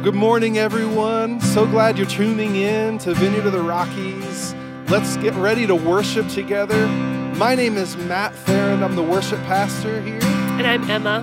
Well, 0.00 0.12
good 0.12 0.18
morning, 0.18 0.56
everyone. 0.56 1.42
So 1.42 1.66
glad 1.66 1.98
you're 1.98 2.06
tuning 2.06 2.56
in 2.56 2.96
to 3.00 3.12
Vineyard 3.12 3.44
of 3.44 3.52
the 3.52 3.60
Rockies. 3.60 4.54
Let's 4.88 5.18
get 5.18 5.34
ready 5.34 5.66
to 5.66 5.74
worship 5.74 6.26
together. 6.28 6.86
My 7.36 7.54
name 7.54 7.76
is 7.76 7.98
Matt 7.98 8.32
Farron. 8.32 8.82
I'm 8.82 8.96
the 8.96 9.02
worship 9.02 9.38
pastor 9.40 10.00
here. 10.00 10.18
And 10.22 10.66
I'm 10.66 10.90
Emma. 10.90 11.22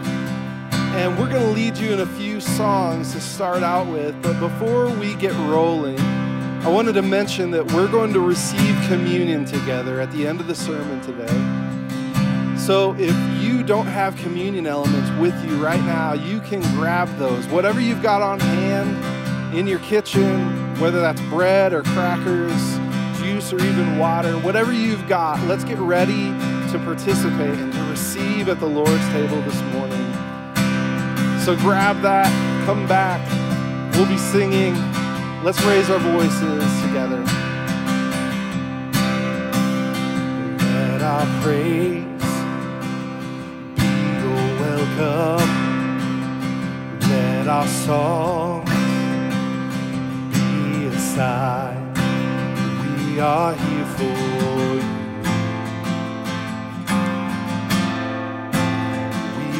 And 0.95 1.17
we're 1.17 1.27
going 1.27 1.41
to 1.41 1.49
lead 1.59 1.75
you 1.75 1.91
in 1.91 2.01
a 2.01 2.05
few 2.05 2.39
songs 2.39 3.13
to 3.13 3.19
start 3.19 3.63
out 3.63 3.87
with. 3.87 4.21
But 4.21 4.39
before 4.39 4.91
we 4.91 5.15
get 5.15 5.33
rolling, 5.49 5.99
I 5.99 6.69
wanted 6.69 6.93
to 6.93 7.01
mention 7.01 7.49
that 7.51 7.71
we're 7.71 7.89
going 7.89 8.13
to 8.13 8.19
receive 8.19 8.79
communion 8.87 9.43
together 9.43 9.99
at 9.99 10.11
the 10.11 10.27
end 10.27 10.39
of 10.39 10.45
the 10.45 10.53
sermon 10.53 11.01
today. 11.01 11.33
So 12.59 12.93
if 12.99 13.09
you 13.09 13.36
don't 13.67 13.85
have 13.85 14.15
communion 14.15 14.65
elements 14.65 15.11
with 15.19 15.35
you 15.45 15.61
right 15.61 15.83
now, 15.83 16.13
you 16.13 16.39
can 16.39 16.61
grab 16.77 17.13
those. 17.17 17.45
Whatever 17.47 17.81
you've 17.81 18.01
got 18.01 18.21
on 18.21 18.39
hand 18.39 19.53
in 19.53 19.67
your 19.67 19.79
kitchen, 19.79 20.79
whether 20.79 21.01
that's 21.01 21.19
bread 21.23 21.73
or 21.73 21.83
crackers, 21.83 22.77
juice 23.19 23.51
or 23.51 23.59
even 23.59 23.97
water, 23.97 24.37
whatever 24.39 24.71
you've 24.71 25.05
got, 25.09 25.37
let's 25.47 25.65
get 25.65 25.77
ready 25.79 26.27
to 26.71 26.81
participate 26.85 27.59
and 27.59 27.73
to 27.73 27.83
receive 27.89 28.47
at 28.47 28.61
the 28.61 28.65
Lord's 28.65 29.05
table 29.09 29.41
this 29.41 29.61
morning. 29.73 30.13
So 31.43 31.57
grab 31.57 32.01
that, 32.03 32.31
come 32.65 32.87
back. 32.87 33.21
We'll 33.95 34.07
be 34.07 34.17
singing. 34.17 34.75
Let's 35.43 35.61
raise 35.63 35.89
our 35.89 35.99
voices 35.99 36.63
together. 36.83 37.21
Let 40.63 41.01
our 41.01 41.41
praise 41.43 42.16
your. 44.97 45.37
Let 47.09 47.47
our 47.47 47.67
songs 47.67 48.69
be 50.33 50.85
a 50.87 50.99
sign 50.99 51.93
we 53.17 53.19
are 53.19 53.53
here 53.53 53.85
for 53.97 54.19
you. 54.75 54.97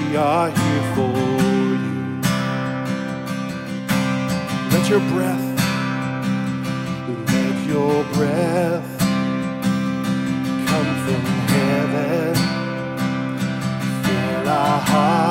We 0.09 0.15
are 0.15 0.49
here 0.49 0.85
for 0.95 1.17
you. 1.83 2.21
Let 4.71 4.89
your 4.89 5.03
breath, 5.11 5.47
let 7.33 7.57
your 7.67 8.03
breath 8.15 8.99
come 10.69 10.91
from 11.05 11.23
heaven. 11.53 12.35
Fill 14.03 14.49
our 14.49 14.79
hearts 14.79 15.26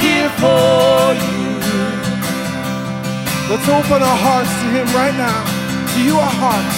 here 0.00 0.30
for 0.40 1.14
you. 1.14 1.42
Let's 3.50 3.68
open 3.68 4.00
our 4.02 4.18
hearts 4.26 4.52
to 4.60 4.66
Him 4.76 4.86
right 4.96 5.14
now. 5.14 5.44
To 5.92 5.98
you, 6.02 6.16
our 6.16 6.36
hearts. 6.44 6.76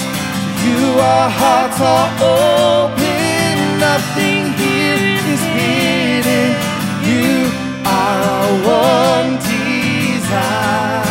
To 0.61 0.67
you, 0.69 0.99
our 0.99 1.31
hearts 1.31 1.79
are 1.81 2.11
open. 2.19 3.79
Nothing 3.79 4.53
here 4.59 5.21
is 5.35 5.43
hidden. 5.57 6.51
You 7.11 7.51
are 7.87 8.19
our 8.35 8.53
one 8.65 9.31
desire. 9.47 11.05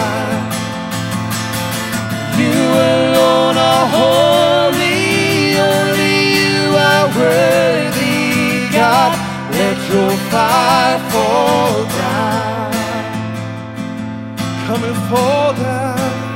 You 2.38 2.56
alone 2.92 3.58
are 3.58 3.88
holy. 3.88 4.43
Your 9.94 10.12
fire 10.34 11.00
fall 11.12 11.86
down. 11.86 12.74
Come 14.68 14.84
and 14.86 14.98
fall 15.10 15.54
down. 15.54 16.34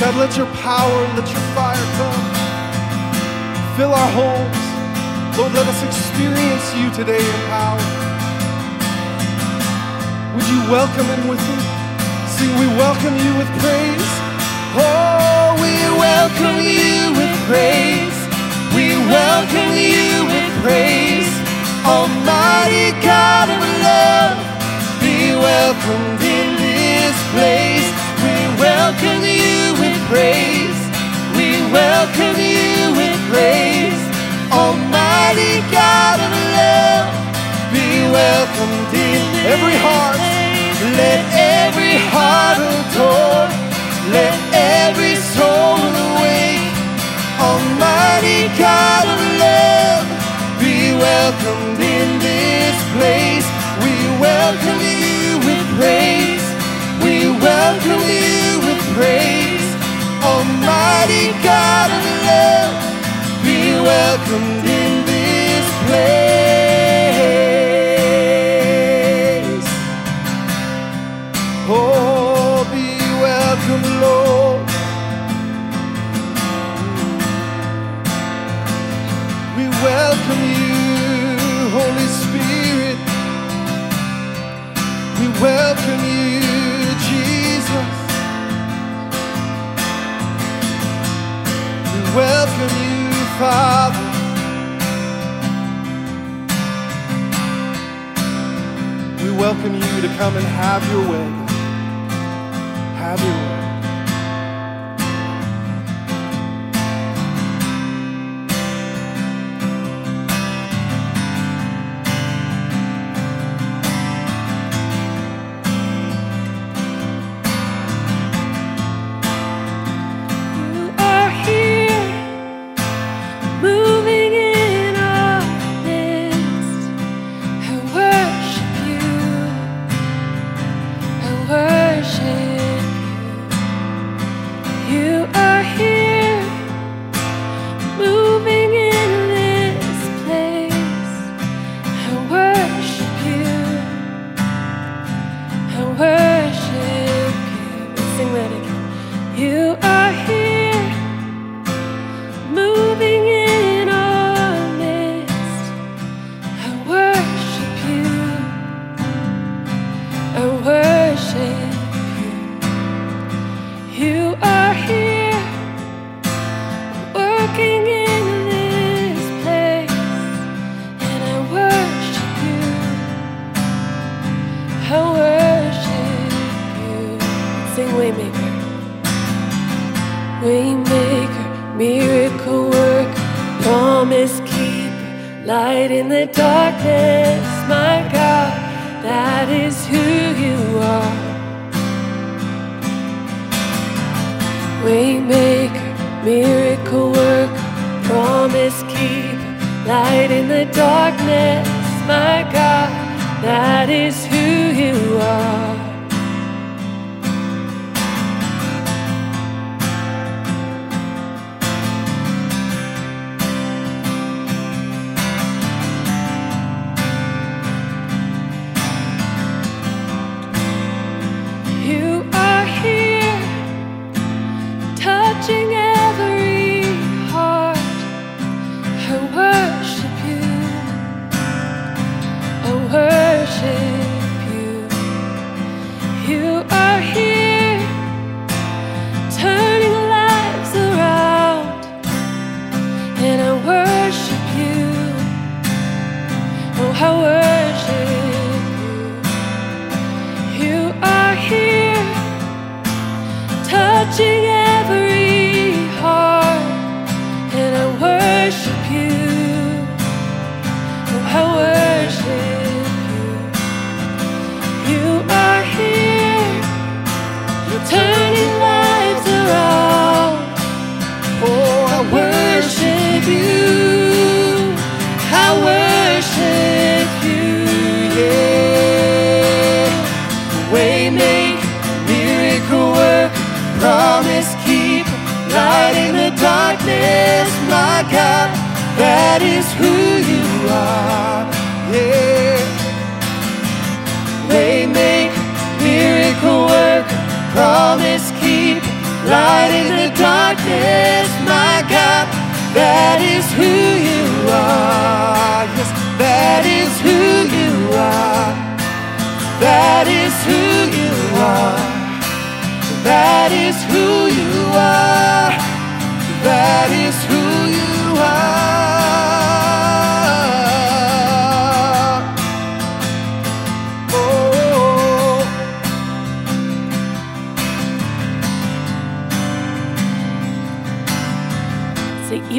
God, 0.00 0.16
let 0.16 0.36
your 0.36 0.46
power, 0.64 1.00
let 1.16 1.28
your 1.30 1.46
fire 1.54 1.86
come. 1.98 2.46
Fill 3.76 3.94
our 3.94 4.10
homes. 4.12 4.60
Lord, 5.38 5.52
let 5.54 5.66
us 5.68 5.82
experience 5.84 6.66
you 6.76 6.90
today 6.92 7.20
in 7.20 7.40
power. 7.48 7.82
Would 10.34 10.48
you 10.48 10.60
welcome 10.70 11.06
him 11.06 11.28
with 11.28 11.40
me? 11.40 11.58
Sing, 12.34 12.52
we 12.58 12.66
welcome 12.76 13.16
you 13.24 13.32
with 13.38 13.50
praise. 13.62 14.10
Oh, 14.76 15.54
we 15.62 15.74
welcome 15.98 16.58
you 16.60 17.14
with 17.20 17.34
praise. 17.46 18.18
We 18.76 18.96
welcome 19.08 19.72
you 19.76 20.26
with 20.26 20.45
praise. 20.62 21.32
Almighty 21.84 22.92
God 23.02 23.48
of 23.50 23.62
love, 23.82 24.36
be 25.00 25.34
welcomed 25.34 26.22
in 26.22 26.48
this 26.58 27.16
place. 27.34 27.88
We 28.24 28.34
welcome 28.60 29.22
you 29.24 29.74
with 29.82 29.98
praise. 30.10 30.78
We 31.36 31.62
welcome 31.72 32.38
you 32.40 32.94
with 32.96 33.18
praise. 33.32 34.00
Almighty 34.52 35.60
God 35.72 36.18
of 36.20 36.32
love, 36.58 37.06
be 37.72 37.88
welcomed 38.10 38.92
in 38.94 39.22
every 39.52 39.76
heart. 39.86 40.18
Let 41.00 41.20
every 41.64 41.96
heart 42.12 42.58
adore. 42.58 43.48
Let 44.12 44.34
every 44.54 45.16
soul 45.36 45.78
awake. 45.78 46.72
Almighty 47.40 48.48
God 48.58 49.04
of 49.14 49.20
love, 49.44 50.06
welcomed 50.98 51.80
in 51.80 52.08
this 52.20 52.76
place. 52.96 53.46
We 53.84 53.94
welcome 54.20 54.80
you 54.80 55.38
with 55.46 55.64
praise. 55.78 56.46
We 57.04 57.30
welcome 57.40 58.02
you 58.08 58.60
with 58.66 58.82
praise. 58.96 59.68
Almighty 60.24 61.32
God 61.44 61.88
of 61.98 62.04
love, 62.28 62.74
be 63.44 63.60
welcomed 63.90 64.64
Father. 93.38 94.00
We 99.22 99.30
welcome 99.30 99.74
you 99.74 100.00
to 100.00 100.08
come 100.16 100.36
and 100.36 100.46
have 100.46 100.82
your 100.90 101.02
way. 101.10 101.28
Have 102.96 103.20
your 103.20 103.34
way. 103.34 103.55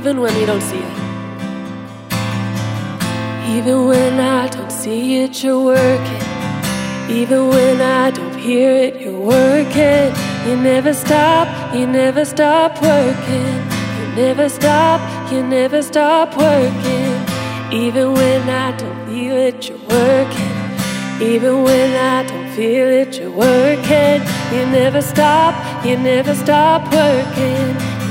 Even 0.07 0.21
when 0.21 0.33
we 0.39 0.45
don't 0.45 0.61
see 0.61 0.77
it, 0.77 0.97
even 3.57 3.87
when 3.87 4.21
I 4.21 4.47
don't 4.47 4.71
see 4.71 5.17
it, 5.23 5.43
you're 5.43 5.61
working. 5.61 6.23
Even 7.09 7.49
when 7.49 7.81
I 7.81 8.11
don't 8.11 8.39
hear 8.39 8.71
it, 8.71 9.01
you're 9.01 9.19
working. 9.19 10.15
You 10.47 10.55
never 10.55 10.93
stop, 10.93 11.75
you 11.75 11.85
never 11.85 12.23
stop 12.23 12.81
working. 12.81 13.55
You 13.97 14.07
never 14.15 14.47
stop, 14.47 15.01
you 15.29 15.43
never 15.43 15.81
stop 15.81 16.37
working. 16.37 17.11
Even 17.73 18.13
when 18.13 18.49
I 18.49 18.77
don't 18.77 19.07
feel 19.07 19.35
it, 19.35 19.67
you're 19.67 19.77
working. 19.89 20.57
Even 21.21 21.63
when 21.63 21.91
I 21.97 22.23
don't 22.25 22.49
feel 22.55 22.87
it, 22.87 23.19
you're 23.19 23.29
working. 23.29 24.21
You 24.53 24.65
never 24.67 25.01
stop, 25.01 25.53
you 25.85 25.97
never 25.97 26.33
stop 26.33 26.81
working. 26.93 27.96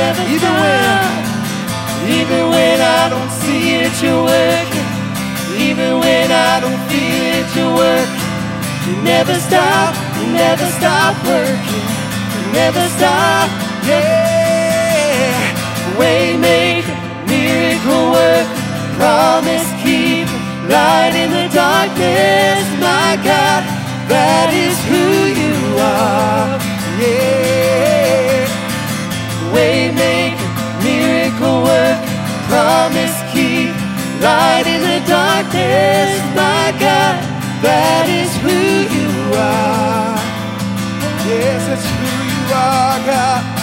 never 0.00 0.22
Even 0.34 0.52
when- 0.60 0.82
stop. 0.84 1.24
Even 2.18 2.50
when 2.50 2.78
I 2.80 3.08
don't 3.08 3.30
see 3.40 3.74
it, 3.82 3.92
you're 4.02 4.24
working. 4.24 4.88
Even 5.68 6.00
when 6.00 6.28
I 6.30 6.60
don't 6.60 6.82
feel 6.90 7.22
it, 7.38 7.46
you're 7.56 7.74
working. 7.74 8.22
You 8.86 8.94
never 9.02 9.34
stop, 9.40 9.94
you 10.20 10.26
never 10.32 10.66
stop 10.78 11.14
working. 11.24 11.86
You 12.34 12.42
never 12.52 12.84
stop, 12.96 13.48
yeah. 13.88 15.40
Waymaker, 15.98 16.94
miracle 17.28 18.10
work, 18.12 18.46
promise 18.98 19.66
keep, 19.82 20.28
light 20.68 21.14
in 21.22 21.30
the 21.30 21.48
darkness, 21.54 22.64
my 22.80 23.16
God, 23.24 23.62
that 24.12 24.50
is 24.52 24.76
who 24.90 25.04
you 25.42 25.56
are, 25.80 26.58
yeah. 27.00 27.83
Light 34.24 34.66
in 34.66 34.80
the 34.80 35.00
darkness, 35.06 36.10
my 36.34 36.72
God, 36.80 37.16
that 37.60 38.06
is 38.08 38.32
who 38.40 38.56
you 38.96 39.10
are. 39.36 40.16
Yes, 41.28 41.60
that's 41.68 41.84
who 41.84 42.08
you 42.32 42.42
are, 42.54 42.98
God. 43.04 43.53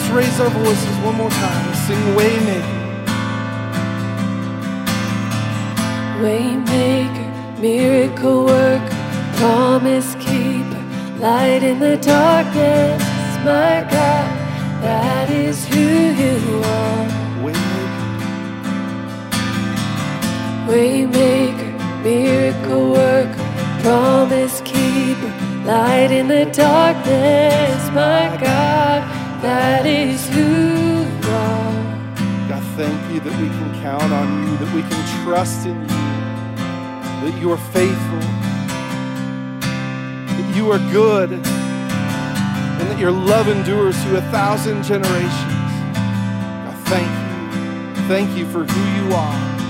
Let's 0.00 0.12
raise 0.12 0.40
our 0.40 0.48
voices 0.48 0.96
one 1.04 1.16
more 1.16 1.28
time 1.28 1.66
and 1.68 1.76
sing 1.76 1.98
Waymaker. 2.16 2.78
Waymaker, 6.22 7.60
miracle 7.60 8.46
worker, 8.46 8.96
promise 9.36 10.14
keeper, 10.14 10.82
light 11.18 11.62
in 11.62 11.80
the 11.80 11.98
darkness, 11.98 13.02
my 13.44 13.86
God, 13.90 14.28
that 14.82 15.28
is 15.28 15.66
who 15.66 15.78
you 15.78 16.62
are. 16.64 17.06
Waymaker. 17.44 18.08
Waymaker, 20.66 22.02
miracle 22.02 22.92
worker, 22.92 23.82
promise 23.82 24.62
keeper, 24.62 25.30
light 25.66 26.10
in 26.10 26.26
the 26.26 26.46
darkness, 26.46 27.90
my 27.92 28.34
God, 28.40 29.19
that 29.42 29.86
is 29.86 30.28
who 30.28 30.90
you. 31.00 32.48
God, 32.48 32.62
thank 32.76 33.12
you 33.12 33.20
that 33.20 33.40
we 33.40 33.48
can 33.48 33.82
count 33.82 34.12
on 34.12 34.42
you, 34.42 34.56
that 34.58 34.74
we 34.74 34.82
can 34.82 35.24
trust 35.24 35.66
in 35.66 35.80
you, 35.80 35.86
that 35.86 37.38
you 37.40 37.52
are 37.52 37.58
faithful, 37.72 38.18
that 40.26 40.56
you 40.56 40.72
are 40.72 40.78
good, 40.92 41.32
and 41.32 42.88
that 42.88 42.98
your 42.98 43.12
love 43.12 43.48
endures 43.48 43.96
through 44.02 44.16
a 44.16 44.22
thousand 44.32 44.82
generations. 44.82 45.30
God, 46.64 46.76
thank 46.86 47.08
you. 47.08 48.08
Thank 48.08 48.36
you 48.36 48.46
for 48.50 48.64
who 48.64 49.06
you 49.06 49.14
are. 49.14 49.69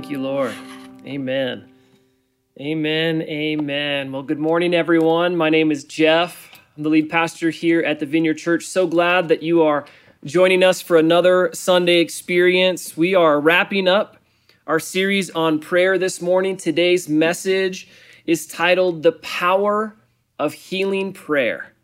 Thank 0.00 0.12
you, 0.12 0.22
Lord. 0.22 0.54
Amen. 1.04 1.70
Amen. 2.58 3.20
Amen. 3.20 4.10
Well, 4.10 4.22
good 4.22 4.38
morning, 4.38 4.72
everyone. 4.72 5.36
My 5.36 5.50
name 5.50 5.70
is 5.70 5.84
Jeff. 5.84 6.58
I'm 6.74 6.84
the 6.84 6.88
lead 6.88 7.10
pastor 7.10 7.50
here 7.50 7.82
at 7.82 8.00
the 8.00 8.06
Vineyard 8.06 8.38
Church. 8.38 8.64
So 8.64 8.86
glad 8.86 9.28
that 9.28 9.42
you 9.42 9.60
are 9.60 9.84
joining 10.24 10.64
us 10.64 10.80
for 10.80 10.96
another 10.96 11.50
Sunday 11.52 11.98
experience. 11.98 12.96
We 12.96 13.14
are 13.14 13.38
wrapping 13.38 13.88
up 13.88 14.16
our 14.66 14.80
series 14.80 15.28
on 15.28 15.58
prayer 15.58 15.98
this 15.98 16.22
morning. 16.22 16.56
Today's 16.56 17.06
message 17.06 17.86
is 18.24 18.46
titled 18.46 19.02
The 19.02 19.12
Power 19.12 19.94
of 20.38 20.54
Healing 20.54 21.12
Prayer. 21.12 21.74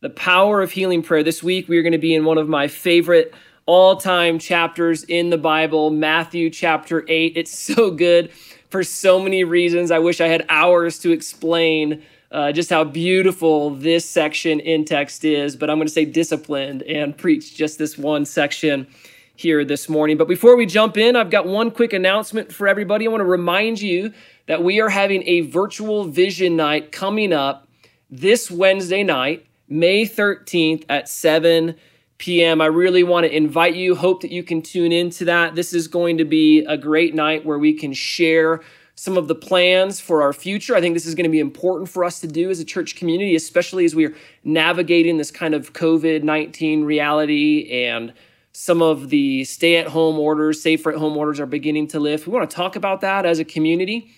The 0.00 0.10
Power 0.10 0.60
of 0.60 0.72
Healing 0.72 1.04
Prayer. 1.04 1.22
This 1.22 1.40
week, 1.40 1.68
we 1.68 1.78
are 1.78 1.82
going 1.82 1.92
to 1.92 1.98
be 1.98 2.16
in 2.16 2.24
one 2.24 2.36
of 2.36 2.48
my 2.48 2.66
favorite 2.66 3.32
all 3.66 3.96
time 3.96 4.38
chapters 4.38 5.04
in 5.04 5.30
the 5.30 5.38
Bible, 5.38 5.90
Matthew 5.90 6.50
chapter 6.50 7.04
8. 7.08 7.32
It's 7.36 7.56
so 7.74 7.90
good 7.90 8.30
for 8.70 8.82
so 8.82 9.20
many 9.20 9.44
reasons. 9.44 9.90
I 9.90 9.98
wish 9.98 10.20
I 10.20 10.28
had 10.28 10.44
hours 10.48 10.98
to 11.00 11.12
explain 11.12 12.02
uh, 12.30 12.50
just 12.50 12.68
how 12.68 12.82
beautiful 12.82 13.70
this 13.70 14.08
section 14.08 14.58
in 14.58 14.84
text 14.84 15.24
is, 15.24 15.54
but 15.54 15.70
I'm 15.70 15.78
going 15.78 15.86
to 15.86 15.92
say 15.92 16.04
disciplined 16.04 16.82
and 16.82 17.16
preach 17.16 17.54
just 17.54 17.78
this 17.78 17.96
one 17.96 18.24
section 18.24 18.88
here 19.36 19.64
this 19.64 19.88
morning. 19.88 20.16
But 20.16 20.28
before 20.28 20.56
we 20.56 20.66
jump 20.66 20.96
in, 20.96 21.16
I've 21.16 21.30
got 21.30 21.46
one 21.46 21.70
quick 21.70 21.92
announcement 21.92 22.52
for 22.52 22.66
everybody. 22.66 23.06
I 23.06 23.10
want 23.10 23.20
to 23.20 23.26
remind 23.26 23.80
you 23.80 24.12
that 24.46 24.62
we 24.62 24.80
are 24.80 24.88
having 24.88 25.22
a 25.26 25.42
virtual 25.42 26.04
vision 26.04 26.56
night 26.56 26.92
coming 26.92 27.32
up 27.32 27.68
this 28.10 28.50
Wednesday 28.50 29.02
night, 29.02 29.46
May 29.68 30.04
13th 30.04 30.84
at 30.88 31.08
7 31.08 31.76
p.m. 32.18 32.60
I 32.60 32.66
really 32.66 33.02
want 33.02 33.26
to 33.26 33.36
invite 33.36 33.74
you. 33.74 33.94
Hope 33.94 34.22
that 34.22 34.30
you 34.30 34.42
can 34.42 34.62
tune 34.62 34.92
into 34.92 35.24
that. 35.26 35.54
This 35.54 35.72
is 35.72 35.88
going 35.88 36.18
to 36.18 36.24
be 36.24 36.64
a 36.64 36.76
great 36.76 37.14
night 37.14 37.44
where 37.44 37.58
we 37.58 37.72
can 37.74 37.92
share 37.92 38.60
some 38.96 39.18
of 39.18 39.26
the 39.26 39.34
plans 39.34 40.00
for 40.00 40.22
our 40.22 40.32
future. 40.32 40.76
I 40.76 40.80
think 40.80 40.94
this 40.94 41.06
is 41.06 41.14
going 41.14 41.24
to 41.24 41.30
be 41.30 41.40
important 41.40 41.88
for 41.88 42.04
us 42.04 42.20
to 42.20 42.28
do 42.28 42.50
as 42.50 42.60
a 42.60 42.64
church 42.64 42.96
community, 42.96 43.34
especially 43.34 43.84
as 43.84 43.94
we 43.94 44.06
are 44.06 44.14
navigating 44.44 45.18
this 45.18 45.30
kind 45.30 45.54
of 45.54 45.72
COVID 45.72 46.22
19 46.22 46.84
reality 46.84 47.68
and 47.86 48.12
some 48.52 48.80
of 48.80 49.10
the 49.10 49.42
stay 49.44 49.76
at 49.76 49.88
home 49.88 50.16
orders, 50.18 50.62
safer 50.62 50.92
at 50.92 50.98
home 50.98 51.16
orders 51.16 51.40
are 51.40 51.46
beginning 51.46 51.88
to 51.88 51.98
lift. 51.98 52.26
We 52.26 52.32
want 52.32 52.48
to 52.48 52.54
talk 52.54 52.76
about 52.76 53.00
that 53.00 53.26
as 53.26 53.40
a 53.40 53.44
community, 53.44 54.12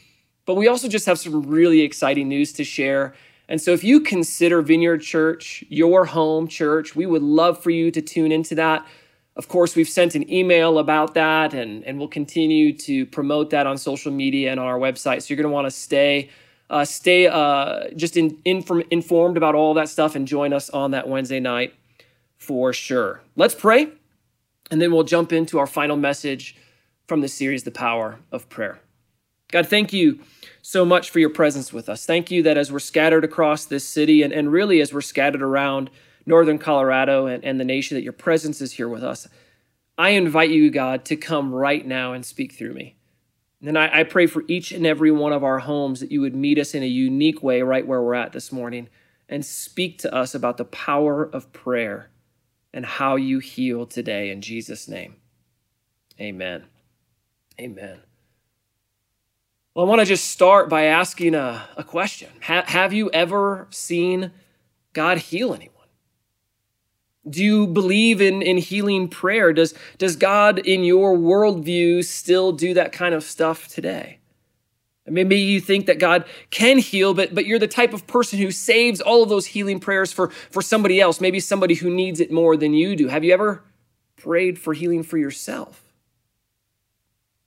but 0.44 0.56
we 0.56 0.68
also 0.68 0.88
just 0.88 1.06
have 1.06 1.18
some 1.18 1.42
really 1.42 1.80
exciting 1.80 2.28
news 2.28 2.52
to 2.54 2.64
share. 2.64 3.14
And 3.48 3.60
so, 3.60 3.72
if 3.72 3.84
you 3.84 4.00
consider 4.00 4.60
Vineyard 4.60 4.98
Church 4.98 5.64
your 5.68 6.06
home 6.06 6.48
church, 6.48 6.96
we 6.96 7.06
would 7.06 7.22
love 7.22 7.62
for 7.62 7.70
you 7.70 7.90
to 7.90 8.02
tune 8.02 8.32
into 8.32 8.54
that. 8.56 8.86
Of 9.36 9.48
course, 9.48 9.76
we've 9.76 9.88
sent 9.88 10.14
an 10.14 10.30
email 10.32 10.78
about 10.78 11.14
that, 11.14 11.54
and, 11.54 11.84
and 11.84 11.98
we'll 11.98 12.08
continue 12.08 12.72
to 12.78 13.06
promote 13.06 13.50
that 13.50 13.66
on 13.66 13.78
social 13.78 14.10
media 14.10 14.50
and 14.50 14.58
on 14.58 14.66
our 14.66 14.78
website. 14.78 15.22
So, 15.22 15.32
you're 15.32 15.42
going 15.42 15.50
to 15.50 15.54
want 15.54 15.66
to 15.66 15.70
stay. 15.70 16.30
Uh, 16.68 16.84
stay 16.84 17.28
uh, 17.28 17.88
just 17.94 18.16
in, 18.16 18.36
inform, 18.44 18.82
informed 18.90 19.36
about 19.36 19.54
all 19.54 19.74
that 19.74 19.88
stuff 19.88 20.16
and 20.16 20.26
join 20.26 20.52
us 20.52 20.68
on 20.70 20.90
that 20.90 21.06
Wednesday 21.06 21.38
night 21.38 21.72
for 22.38 22.72
sure. 22.72 23.22
Let's 23.36 23.54
pray, 23.54 23.88
and 24.68 24.82
then 24.82 24.90
we'll 24.90 25.04
jump 25.04 25.32
into 25.32 25.60
our 25.60 25.68
final 25.68 25.96
message 25.96 26.56
from 27.06 27.20
the 27.20 27.28
series, 27.28 27.62
The 27.62 27.70
Power 27.70 28.18
of 28.32 28.48
Prayer. 28.48 28.80
God, 29.52 29.68
thank 29.68 29.92
you 29.92 30.20
so 30.66 30.84
much 30.84 31.10
for 31.10 31.20
your 31.20 31.30
presence 31.30 31.72
with 31.72 31.88
us. 31.88 32.04
Thank 32.04 32.32
you 32.32 32.42
that 32.42 32.56
as 32.56 32.72
we're 32.72 32.80
scattered 32.80 33.22
across 33.22 33.64
this 33.66 33.86
city 33.86 34.24
and, 34.24 34.32
and 34.32 34.50
really 34.50 34.80
as 34.80 34.92
we're 34.92 35.00
scattered 35.00 35.40
around 35.40 35.90
northern 36.26 36.58
Colorado 36.58 37.26
and, 37.26 37.44
and 37.44 37.60
the 37.60 37.64
nation, 37.64 37.94
that 37.94 38.02
your 38.02 38.12
presence 38.12 38.60
is 38.60 38.72
here 38.72 38.88
with 38.88 39.04
us. 39.04 39.28
I 39.96 40.10
invite 40.10 40.50
you, 40.50 40.72
God, 40.72 41.04
to 41.04 41.14
come 41.14 41.54
right 41.54 41.86
now 41.86 42.14
and 42.14 42.26
speak 42.26 42.52
through 42.52 42.74
me. 42.74 42.96
And 43.62 43.78
I, 43.78 44.00
I 44.00 44.02
pray 44.02 44.26
for 44.26 44.42
each 44.48 44.72
and 44.72 44.84
every 44.84 45.12
one 45.12 45.32
of 45.32 45.44
our 45.44 45.60
homes 45.60 46.00
that 46.00 46.10
you 46.10 46.20
would 46.22 46.34
meet 46.34 46.58
us 46.58 46.74
in 46.74 46.82
a 46.82 46.86
unique 46.86 47.44
way 47.44 47.62
right 47.62 47.86
where 47.86 48.02
we're 48.02 48.14
at 48.14 48.32
this 48.32 48.50
morning 48.50 48.88
and 49.28 49.46
speak 49.46 49.98
to 49.98 50.12
us 50.12 50.34
about 50.34 50.56
the 50.56 50.64
power 50.64 51.22
of 51.22 51.52
prayer 51.52 52.10
and 52.74 52.84
how 52.84 53.14
you 53.14 53.38
heal 53.38 53.86
today 53.86 54.32
in 54.32 54.40
Jesus' 54.40 54.88
name. 54.88 55.14
Amen. 56.20 56.64
Amen. 57.60 58.00
Well, 59.76 59.84
I 59.84 59.88
want 59.90 60.00
to 60.00 60.06
just 60.06 60.30
start 60.30 60.70
by 60.70 60.84
asking 60.84 61.34
a, 61.34 61.68
a 61.76 61.84
question. 61.84 62.30
Ha- 62.44 62.64
have 62.66 62.94
you 62.94 63.10
ever 63.10 63.66
seen 63.68 64.30
God 64.94 65.18
heal 65.18 65.52
anyone? 65.52 65.74
Do 67.28 67.44
you 67.44 67.66
believe 67.66 68.22
in, 68.22 68.40
in 68.40 68.56
healing 68.56 69.06
prayer? 69.06 69.52
Does, 69.52 69.74
does 69.98 70.16
God, 70.16 70.60
in 70.60 70.82
your 70.82 71.14
worldview, 71.14 72.02
still 72.04 72.52
do 72.52 72.72
that 72.72 72.92
kind 72.92 73.14
of 73.14 73.22
stuff 73.22 73.68
today? 73.68 74.18
Maybe 75.06 75.36
you 75.36 75.60
think 75.60 75.84
that 75.84 75.98
God 75.98 76.24
can 76.48 76.78
heal, 76.78 77.12
but, 77.12 77.34
but 77.34 77.44
you're 77.44 77.58
the 77.58 77.68
type 77.68 77.92
of 77.92 78.06
person 78.06 78.38
who 78.38 78.50
saves 78.52 79.02
all 79.02 79.22
of 79.22 79.28
those 79.28 79.44
healing 79.44 79.78
prayers 79.78 80.10
for, 80.10 80.30
for 80.50 80.62
somebody 80.62 81.02
else, 81.02 81.20
maybe 81.20 81.38
somebody 81.38 81.74
who 81.74 81.90
needs 81.90 82.18
it 82.18 82.32
more 82.32 82.56
than 82.56 82.72
you 82.72 82.96
do. 82.96 83.08
Have 83.08 83.24
you 83.24 83.34
ever 83.34 83.62
prayed 84.16 84.58
for 84.58 84.72
healing 84.72 85.02
for 85.02 85.18
yourself? 85.18 85.85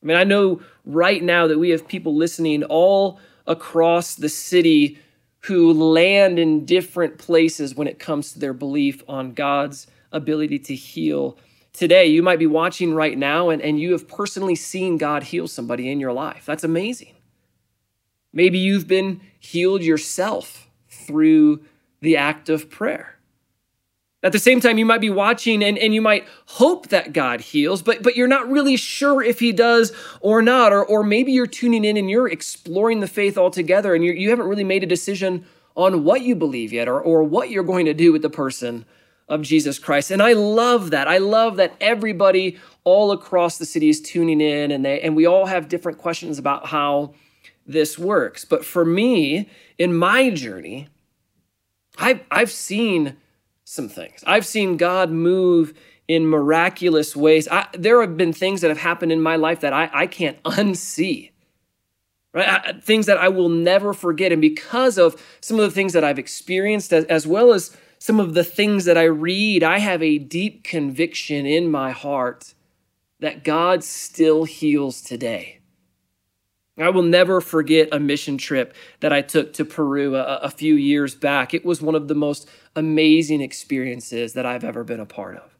I 0.02 0.06
mean, 0.06 0.18
I 0.18 0.24
know 0.24 0.62
right 0.86 1.22
now 1.22 1.48
that 1.48 1.60
we 1.60 1.70
have 1.72 1.88
people 1.88 2.16
listening 2.16 2.64
all 2.64 3.20
across 3.46 4.16
the 4.16 4.30
city 4.30 4.98
who 5.42 5.74
land 5.74 6.40
in 6.40 6.66
different 6.66 7.18
places 7.18 7.76
when 7.76 7.88
it 7.88 8.00
comes 8.00 8.34
to 8.34 8.40
their 8.40 8.54
belief 8.54 9.04
on 9.08 9.34
God's 9.34 9.88
ability 10.12 10.60
to 10.60 10.76
heal. 10.76 11.38
Today, 11.74 12.08
you 12.08 12.24
might 12.24 12.40
be 12.40 12.48
watching 12.48 12.94
right 12.94 13.18
now 13.18 13.50
and, 13.50 13.62
and 13.62 13.80
you 13.80 13.92
have 13.92 14.08
personally 14.08 14.56
seen 14.56 14.98
God 14.98 15.24
heal 15.24 15.48
somebody 15.48 15.90
in 15.90 16.00
your 16.00 16.14
life. 16.14 16.46
That's 16.46 16.64
amazing. 16.64 17.16
Maybe 18.34 18.60
you've 18.60 18.88
been 18.88 19.22
healed 19.40 19.82
yourself 19.82 20.70
through 20.90 21.64
the 22.02 22.18
act 22.18 22.50
of 22.50 22.70
prayer. 22.70 23.19
At 24.22 24.34
the 24.34 24.40
same 24.40 24.60
time, 24.60 24.78
you 24.78 24.86
might 24.86 25.00
be 25.00 25.10
watching 25.10 25.64
and, 25.64 25.78
and 25.78 25.94
you 25.94 26.02
might 26.02 26.28
hope 26.46 26.90
that 26.90 27.14
God 27.14 27.40
heals, 27.40 27.82
but, 27.82 28.04
but 28.04 28.18
you're 28.18 28.28
not 28.28 28.50
really 28.50 28.76
sure 28.76 29.24
if 29.24 29.40
he 29.40 29.54
does 29.54 29.94
or 30.20 30.42
not. 30.42 30.74
Or, 30.74 30.84
or 30.84 31.04
maybe 31.04 31.32
you're 31.32 31.48
tuning 31.48 31.86
in 31.86 31.96
and 31.96 32.10
you're 32.10 32.28
exploring 32.28 33.00
the 33.00 33.08
faith 33.08 33.38
altogether 33.38 33.96
and 33.96 34.04
you 34.04 34.12
you 34.12 34.30
haven't 34.30 34.48
really 34.48 34.66
made 34.66 34.84
a 34.84 34.88
decision 34.88 35.46
on 35.76 36.04
what 36.04 36.22
you 36.22 36.36
believe 36.36 36.74
yet 36.74 36.90
or, 36.90 37.00
or 37.00 37.24
what 37.24 37.50
you're 37.50 37.64
going 37.64 37.86
to 37.86 37.94
do 37.94 38.12
with 38.12 38.22
the 38.22 38.30
person 38.30 38.84
of 39.30 39.42
Jesus 39.42 39.80
Christ. 39.80 40.12
And 40.12 40.22
I 40.22 40.34
love 40.34 40.90
that. 40.90 41.08
I 41.08 41.20
love 41.20 41.56
that 41.56 41.74
everybody 41.80 42.58
all 42.84 43.12
across 43.12 43.58
the 43.58 43.66
city 43.66 43.88
is 43.88 44.02
tuning 44.02 44.42
in 44.42 44.72
and 44.72 44.84
they 44.84 45.00
and 45.00 45.16
we 45.16 45.26
all 45.26 45.46
have 45.46 45.70
different 45.70 45.98
questions 45.98 46.38
about 46.38 46.66
how 46.66 47.14
this 47.66 47.98
works. 47.98 48.44
But 48.44 48.66
for 48.66 48.84
me, 48.84 49.48
in 49.78 49.94
my 49.94 50.30
journey, 50.30 50.90
I've 51.98 52.20
I've 52.30 52.52
seen 52.52 53.16
some 53.70 53.88
things. 53.88 54.24
I've 54.26 54.48
seen 54.48 54.78
God 54.78 55.12
move 55.12 55.76
in 56.08 56.26
miraculous 56.26 57.16
ways. 57.16 57.48
I, 57.48 57.68
there 57.74 58.02
have 58.02 58.18
been 58.18 58.34
things 58.34 58.62
that 58.62 58.70
have 58.70 58.80
happened 58.80 59.12
in 59.12 59.22
my 59.22 59.36
life 59.36 59.60
that 59.60 59.74
I, 59.74 59.92
I 59.94 60.08
can't 60.08 60.42
unsee. 60.44 61.30
Right? 62.34 62.48
I, 62.48 62.80
things 62.80 63.06
that 63.06 63.20
I 63.20 63.30
will 63.30 63.50
never 63.50 63.94
forget. 63.94 64.32
And 64.32 64.42
because 64.42 64.98
of 64.98 65.22
some 65.40 65.60
of 65.60 65.66
the 65.66 65.72
things 65.72 65.94
that 65.94 66.04
I've 66.04 66.18
experienced, 66.18 66.92
as, 66.92 67.06
as 67.06 67.28
well 67.28 67.54
as 67.54 67.78
some 68.00 68.20
of 68.20 68.34
the 68.34 68.44
things 68.44 68.86
that 68.86 68.98
I 68.98 69.04
read, 69.04 69.62
I 69.62 69.78
have 69.78 70.02
a 70.02 70.18
deep 70.18 70.64
conviction 70.64 71.46
in 71.46 71.70
my 71.70 71.92
heart 71.92 72.56
that 73.20 73.44
God 73.44 73.84
still 73.84 74.46
heals 74.46 75.00
today. 75.00 75.59
I 76.84 76.90
will 76.90 77.04
never 77.04 77.42
forget 77.42 77.90
a 77.92 78.00
mission 78.00 78.38
trip 78.38 78.74
that 79.02 79.12
I 79.12 79.22
took 79.22 79.54
to 79.54 79.66
Peru 79.66 80.16
a, 80.16 80.38
a, 80.38 80.50
few 80.50 80.76
years 80.76 81.16
back. 81.16 81.54
It 81.54 81.66
was 81.66 81.82
one 81.82 81.96
of 81.96 82.08
the 82.08 82.16
most 82.16 82.50
amazing 82.76 83.42
experiences 83.42 84.34
that 84.34 84.46
I've 84.46 84.64
ever 84.64 84.84
been 84.84 85.00
a 85.00 85.06
part 85.06 85.38
of. 85.38 85.56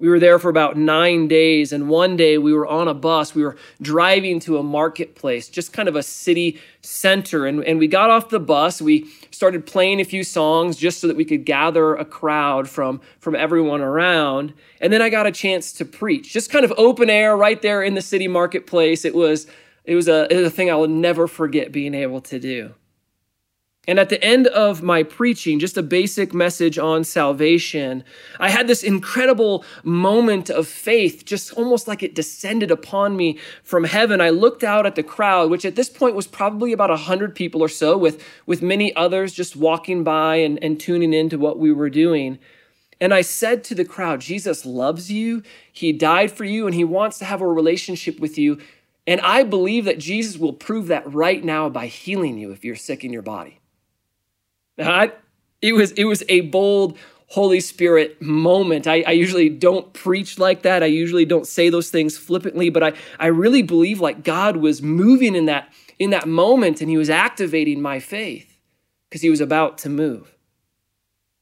We 0.00 0.08
were 0.08 0.20
there 0.20 0.38
for 0.38 0.48
about 0.48 0.76
nine 0.76 1.26
days, 1.26 1.72
and 1.72 1.88
one 1.88 2.16
day 2.16 2.38
we 2.38 2.52
were 2.52 2.68
on 2.68 2.86
a 2.86 2.94
bus. 2.94 3.34
We 3.34 3.42
were 3.42 3.56
driving 3.82 4.38
to 4.40 4.56
a 4.58 4.62
marketplace, 4.62 5.48
just 5.48 5.72
kind 5.72 5.88
of 5.88 5.96
a 5.96 6.04
city 6.04 6.60
center. 6.82 7.46
And, 7.46 7.64
and 7.64 7.80
we 7.80 7.88
got 7.88 8.08
off 8.08 8.28
the 8.28 8.38
bus. 8.38 8.80
We 8.80 9.10
started 9.32 9.66
playing 9.66 10.00
a 10.00 10.04
few 10.04 10.22
songs 10.22 10.76
just 10.76 11.00
so 11.00 11.08
that 11.08 11.16
we 11.16 11.24
could 11.24 11.44
gather 11.44 11.96
a 11.96 12.04
crowd 12.04 12.68
from, 12.68 13.00
from 13.18 13.34
everyone 13.34 13.80
around. 13.80 14.54
And 14.80 14.92
then 14.92 15.02
I 15.02 15.08
got 15.08 15.26
a 15.26 15.32
chance 15.32 15.72
to 15.74 15.84
preach, 15.84 16.32
just 16.32 16.48
kind 16.48 16.64
of 16.64 16.72
open 16.76 17.10
air 17.10 17.36
right 17.36 17.60
there 17.60 17.82
in 17.82 17.94
the 17.94 18.02
city 18.02 18.28
marketplace. 18.28 19.04
It 19.04 19.16
was 19.16 19.48
it 19.88 19.94
was 19.94 20.06
a, 20.06 20.30
it 20.30 20.36
was 20.36 20.46
a 20.46 20.50
thing 20.50 20.70
I 20.70 20.74
will 20.74 20.86
never 20.86 21.26
forget 21.26 21.72
being 21.72 21.94
able 21.94 22.20
to 22.20 22.38
do. 22.38 22.74
And 23.86 23.98
at 23.98 24.10
the 24.10 24.22
end 24.22 24.46
of 24.48 24.82
my 24.82 25.02
preaching, 25.02 25.58
just 25.58 25.78
a 25.78 25.82
basic 25.82 26.34
message 26.34 26.76
on 26.76 27.04
salvation, 27.04 28.04
I 28.38 28.50
had 28.50 28.66
this 28.66 28.82
incredible 28.82 29.64
moment 29.82 30.50
of 30.50 30.68
faith, 30.68 31.24
just 31.24 31.54
almost 31.54 31.88
like 31.88 32.02
it 32.02 32.14
descended 32.14 32.70
upon 32.70 33.16
me 33.16 33.38
from 33.62 33.84
heaven. 33.84 34.20
I 34.20 34.28
looked 34.28 34.62
out 34.62 34.84
at 34.84 34.94
the 34.94 35.02
crowd, 35.02 35.48
which 35.48 35.64
at 35.64 35.74
this 35.74 35.88
point 35.88 36.14
was 36.14 36.26
probably 36.26 36.74
about 36.74 36.90
100 36.90 37.34
people 37.34 37.62
or 37.62 37.68
so, 37.70 37.96
with, 37.96 38.22
with 38.44 38.60
many 38.60 38.94
others 38.94 39.32
just 39.32 39.56
walking 39.56 40.04
by 40.04 40.36
and, 40.36 40.62
and 40.62 40.78
tuning 40.78 41.14
into 41.14 41.38
what 41.38 41.58
we 41.58 41.72
were 41.72 41.88
doing. 41.88 42.38
And 43.00 43.14
I 43.14 43.22
said 43.22 43.64
to 43.64 43.74
the 43.74 43.86
crowd, 43.86 44.20
Jesus 44.20 44.66
loves 44.66 45.10
you. 45.10 45.42
He 45.72 45.92
died 45.94 46.30
for 46.30 46.44
you, 46.44 46.66
and 46.66 46.74
he 46.74 46.84
wants 46.84 47.18
to 47.20 47.24
have 47.24 47.40
a 47.40 47.46
relationship 47.46 48.20
with 48.20 48.36
you. 48.36 48.58
And 49.08 49.22
I 49.22 49.42
believe 49.42 49.86
that 49.86 49.98
Jesus 49.98 50.36
will 50.36 50.52
prove 50.52 50.88
that 50.88 51.10
right 51.10 51.42
now 51.42 51.70
by 51.70 51.86
healing 51.86 52.36
you 52.36 52.52
if 52.52 52.62
you're 52.62 52.76
sick 52.76 53.04
in 53.04 53.10
your 53.10 53.22
body. 53.22 53.58
Now, 54.76 54.92
I, 54.92 55.12
it 55.62 55.72
was 55.72 55.92
it 55.92 56.04
was 56.04 56.22
a 56.28 56.42
bold 56.42 56.98
Holy 57.28 57.60
Spirit 57.60 58.20
moment. 58.20 58.86
I, 58.86 59.02
I, 59.06 59.12
usually 59.12 59.48
don't 59.48 59.94
preach 59.94 60.38
like 60.38 60.60
that. 60.62 60.82
I 60.82 60.86
usually 60.86 61.24
don't 61.24 61.46
say 61.46 61.70
those 61.70 61.90
things 61.90 62.18
flippantly, 62.18 62.68
but 62.68 62.82
I, 62.82 62.92
I 63.18 63.28
really 63.28 63.62
believe 63.62 63.98
like 63.98 64.24
God 64.24 64.58
was 64.58 64.82
moving 64.82 65.34
in 65.34 65.46
that 65.46 65.72
in 65.98 66.10
that 66.10 66.28
moment 66.28 66.82
and 66.82 66.90
he 66.90 66.98
was 66.98 67.08
activating 67.08 67.80
my 67.80 68.00
faith 68.00 68.58
because 69.08 69.22
he 69.22 69.30
was 69.30 69.40
about 69.40 69.78
to 69.78 69.88
move. 69.88 70.36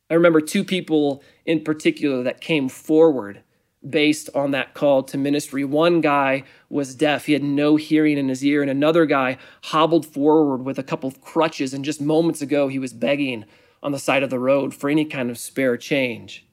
I 0.09 0.15
remember 0.15 0.41
two 0.41 0.63
people 0.63 1.21
in 1.45 1.65
particular 1.65 2.23
that 2.23 2.41
came 2.41 2.69
forward 2.69 3.43
based 3.88 4.29
on 4.35 4.51
that 4.51 4.75
call 4.75 5.03
to 5.05 5.18
ministry. 5.18 5.64
One 5.64 6.01
guy 6.01 6.44
was 6.68 6.94
deaf, 6.94 7.27
he 7.27 7.33
had 7.33 7.42
no 7.42 7.77
hearing 7.77 8.18
in 8.18 8.29
his 8.29 8.44
ear, 8.44 8.62
and 8.62 8.70
another 8.70 9.07
guy 9.07 9.38
hobbled 9.64 10.07
forward 10.07 10.64
with 10.64 10.79
a 10.79 10.83
couple 10.83 11.09
of 11.09 11.20
crutches, 11.20 11.72
and 11.72 11.85
just 11.85 12.01
moments 12.01 12.42
ago 12.42 12.68
he 12.68 12.79
was 12.79 12.92
begging 12.92 13.44
on 13.83 13.92
the 13.92 13.99
side 13.99 14.22
of 14.22 14.31
the 14.31 14.38
road 14.38 14.75
for 14.75 14.90
any 14.90 15.05
kind 15.05 15.31
of 15.31 15.38
spare 15.38 15.77
change. 15.77 16.46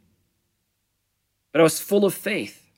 But 1.52 1.62
I 1.62 1.64
was 1.64 1.80
full 1.80 2.06
of 2.06 2.14
faith, 2.14 2.70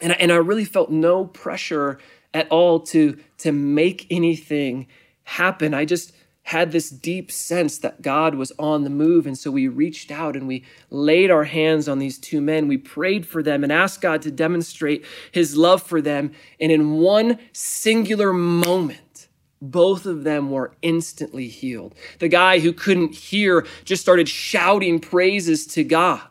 and 0.00 0.12
I, 0.12 0.16
and 0.16 0.32
I 0.32 0.36
really 0.36 0.64
felt 0.64 0.90
no 0.90 1.24
pressure 1.26 1.98
at 2.32 2.48
all 2.48 2.80
to, 2.80 3.18
to 3.38 3.52
make 3.52 4.06
anything 4.10 4.86
happen. 5.24 5.74
I 5.74 5.84
just 5.84 6.12
had 6.44 6.72
this 6.72 6.90
deep 6.90 7.30
sense 7.30 7.78
that 7.78 8.02
God 8.02 8.34
was 8.34 8.52
on 8.58 8.84
the 8.84 8.90
move. 8.90 9.26
And 9.26 9.38
so 9.38 9.50
we 9.50 9.68
reached 9.68 10.10
out 10.10 10.34
and 10.34 10.48
we 10.48 10.64
laid 10.90 11.30
our 11.30 11.44
hands 11.44 11.88
on 11.88 11.98
these 11.98 12.18
two 12.18 12.40
men. 12.40 12.66
We 12.66 12.78
prayed 12.78 13.26
for 13.26 13.42
them 13.42 13.62
and 13.62 13.72
asked 13.72 14.00
God 14.00 14.22
to 14.22 14.30
demonstrate 14.30 15.04
his 15.30 15.56
love 15.56 15.82
for 15.82 16.00
them. 16.00 16.32
And 16.58 16.72
in 16.72 16.94
one 16.94 17.38
singular 17.52 18.32
moment, 18.32 19.28
both 19.62 20.06
of 20.06 20.24
them 20.24 20.50
were 20.50 20.72
instantly 20.82 21.48
healed. 21.48 21.94
The 22.18 22.28
guy 22.28 22.60
who 22.60 22.72
couldn't 22.72 23.14
hear 23.14 23.66
just 23.84 24.02
started 24.02 24.28
shouting 24.28 24.98
praises 24.98 25.66
to 25.68 25.84
God. 25.84 26.29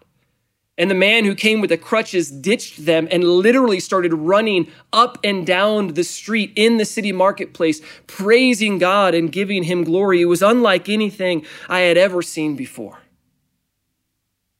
And 0.80 0.90
the 0.90 0.96
man 0.96 1.26
who 1.26 1.36
came 1.36 1.60
with 1.60 1.72
the 1.72 1.78
crutches 1.78 2.32
ditched 2.32 2.86
them 2.86 3.10
and 3.12 3.22
literally 3.22 3.82
started 3.82 4.14
running 4.14 4.72
up 4.94 5.18
and 5.26 5.46
down 5.46 5.90
the 5.90 6.06
street 6.06 6.54
in 6.56 6.78
the 6.78 6.86
city 6.86 7.12
marketplace, 7.12 7.82
praising 8.08 8.78
God 8.78 9.14
and 9.14 9.30
giving 9.30 9.64
him 9.64 9.84
glory. 9.84 10.22
It 10.22 10.26
was 10.26 10.42
unlike 10.42 10.88
anything 10.88 11.46
I 11.68 11.82
had 11.82 11.98
ever 11.98 12.22
seen 12.22 12.56
before. 12.56 13.00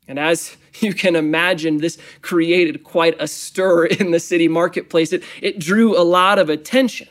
And 0.10 0.20
as 0.20 0.58
you 0.82 0.94
can 0.94 1.16
imagine, 1.16 1.78
this 1.78 1.98
created 2.22 2.84
quite 2.84 3.16
a 3.22 3.28
stir 3.28 3.86
in 4.00 4.12
the 4.12 4.20
city 4.20 4.50
marketplace. 4.50 5.14
It, 5.14 5.24
it 5.42 5.58
drew 5.58 5.98
a 5.98 6.04
lot 6.04 6.38
of 6.38 6.50
attention 6.50 7.08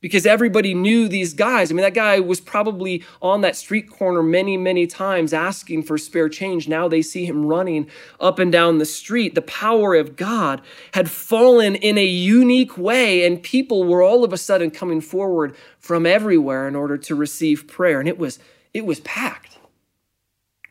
because 0.00 0.24
everybody 0.24 0.74
knew 0.74 1.08
these 1.08 1.34
guys. 1.34 1.70
I 1.70 1.74
mean, 1.74 1.82
that 1.82 1.94
guy 1.94 2.20
was 2.20 2.40
probably 2.40 3.04
on 3.20 3.42
that 3.42 3.56
street 3.56 3.90
corner 3.90 4.22
many, 4.22 4.56
many 4.56 4.86
times 4.86 5.32
asking 5.32 5.82
for 5.82 5.98
spare 5.98 6.28
change. 6.28 6.68
Now 6.68 6.88
they 6.88 7.02
see 7.02 7.26
him 7.26 7.46
running 7.46 7.88
up 8.18 8.38
and 8.38 8.50
down 8.50 8.78
the 8.78 8.86
street. 8.86 9.34
The 9.34 9.42
power 9.42 9.94
of 9.94 10.16
God 10.16 10.62
had 10.94 11.10
fallen 11.10 11.74
in 11.74 11.98
a 11.98 12.04
unique 12.04 12.78
way, 12.78 13.26
and 13.26 13.42
people 13.42 13.84
were 13.84 14.02
all 14.02 14.24
of 14.24 14.32
a 14.32 14.38
sudden 14.38 14.70
coming 14.70 15.00
forward 15.00 15.54
from 15.78 16.06
everywhere 16.06 16.66
in 16.66 16.74
order 16.74 16.96
to 16.96 17.14
receive 17.14 17.68
prayer. 17.68 18.00
And 18.00 18.08
it 18.08 18.18
was, 18.18 18.38
it 18.72 18.86
was 18.86 19.00
packed. 19.00 19.58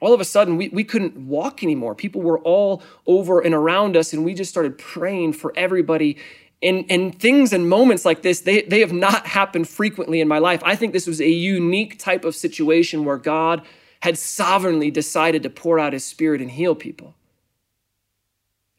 All 0.02 0.14
of 0.14 0.22
a 0.22 0.26
sudden, 0.26 0.56
we, 0.56 0.70
we 0.70 0.86
couldn't 0.86 1.18
walk 1.18 1.62
anymore. 1.62 1.94
People 1.94 2.22
were 2.22 2.40
all 2.40 2.82
over 3.06 3.42
and 3.42 3.54
around 3.54 3.98
us, 3.98 4.14
and 4.14 4.24
we 4.24 4.34
just 4.34 4.50
started 4.50 4.78
praying 4.78 5.34
for 5.34 5.52
everybody 5.58 6.18
and, 6.62 6.86
and 6.90 7.18
things 7.18 7.54
and 7.54 7.70
moments 7.70 8.04
like 8.04 8.22
this, 8.22 8.42
they, 8.42 8.64
they 8.64 8.82
have 8.82 8.92
not 8.92 9.26
happened 9.26 9.68
frequently 9.68 10.20
in 10.20 10.28
my 10.28 10.40
life. 10.40 10.62
I 10.66 10.76
think 10.76 10.92
this 10.92 11.08
was 11.08 11.22
a 11.22 11.30
unique 11.30 11.98
type 11.98 12.26
of 12.26 12.36
situation 12.36 13.06
where 13.06 13.18
God 13.18 13.62
had 14.02 14.18
sovereignly 14.18 14.92
decided 14.92 15.44
to 15.44 15.50
pour 15.50 15.80
out 15.80 15.94
his 15.94 16.06
spirit 16.06 16.42
and 16.42 16.52
heal 16.52 16.76
people. 16.76 17.16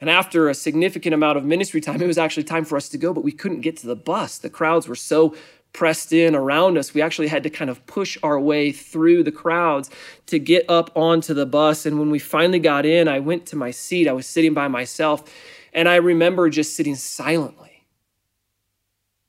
And 0.00 0.08
after 0.08 0.48
a 0.48 0.54
significant 0.54 1.14
amount 1.14 1.36
of 1.36 1.44
ministry 1.44 1.80
time, 1.80 2.00
it 2.00 2.06
was 2.06 2.18
actually 2.18 2.44
time 2.44 2.64
for 2.64 2.76
us 2.76 2.88
to 2.90 2.98
go, 2.98 3.12
but 3.12 3.24
we 3.24 3.32
couldn't 3.32 3.60
get 3.60 3.76
to 3.78 3.86
the 3.86 3.96
bus. 3.96 4.38
The 4.38 4.48
crowds 4.48 4.88
were 4.88 4.94
so 4.94 5.34
pressed 5.72 6.12
in 6.12 6.34
around 6.34 6.78
us. 6.78 6.94
We 6.94 7.02
actually 7.02 7.28
had 7.28 7.42
to 7.44 7.50
kind 7.50 7.70
of 7.70 7.84
push 7.86 8.16
our 8.22 8.40
way 8.40 8.72
through 8.72 9.24
the 9.24 9.32
crowds 9.32 9.90
to 10.26 10.38
get 10.38 10.68
up 10.68 10.90
onto 10.96 11.34
the 11.34 11.46
bus. 11.46 11.84
And 11.86 11.98
when 11.98 12.10
we 12.10 12.18
finally 12.18 12.58
got 12.58 12.86
in, 12.86 13.08
I 13.08 13.20
went 13.20 13.46
to 13.46 13.56
my 13.56 13.70
seat. 13.70 14.08
I 14.08 14.12
was 14.12 14.26
sitting 14.26 14.54
by 14.54 14.68
myself, 14.68 15.32
and 15.72 15.88
I 15.88 15.96
remember 15.96 16.48
just 16.48 16.74
sitting 16.76 16.94
silently 16.94 17.69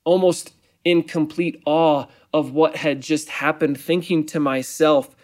almost 0.04 0.54
in 0.84 1.04
complete 1.04 1.62
awe 1.66 2.06
of 2.34 2.52
what 2.54 2.78
had 2.78 3.02
just 3.02 3.30
happened, 3.30 3.80
thinking 3.80 4.26
to 4.28 4.40
myself, 4.40 5.16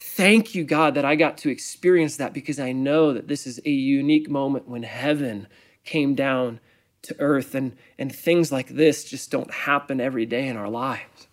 Thank 0.00 0.54
you, 0.54 0.64
God, 0.64 0.94
that 0.94 1.06
I 1.06 1.16
got 1.16 1.38
to 1.38 1.48
experience 1.48 2.18
that 2.18 2.34
because 2.34 2.60
I 2.60 2.72
know 2.72 3.14
that 3.14 3.26
this 3.26 3.46
is 3.46 3.58
a 3.64 3.70
unique 3.70 4.28
moment 4.28 4.68
when 4.68 4.82
heaven 4.82 5.48
came 5.82 6.14
down 6.14 6.60
to 7.02 7.16
earth 7.18 7.54
and, 7.54 7.74
and 7.98 8.14
things 8.14 8.52
like 8.52 8.68
this 8.68 9.04
just 9.04 9.30
don't 9.30 9.50
happen 9.50 10.02
every 10.02 10.26
day 10.26 10.46
in 10.46 10.58
our 10.58 10.68
lives. 10.68 11.28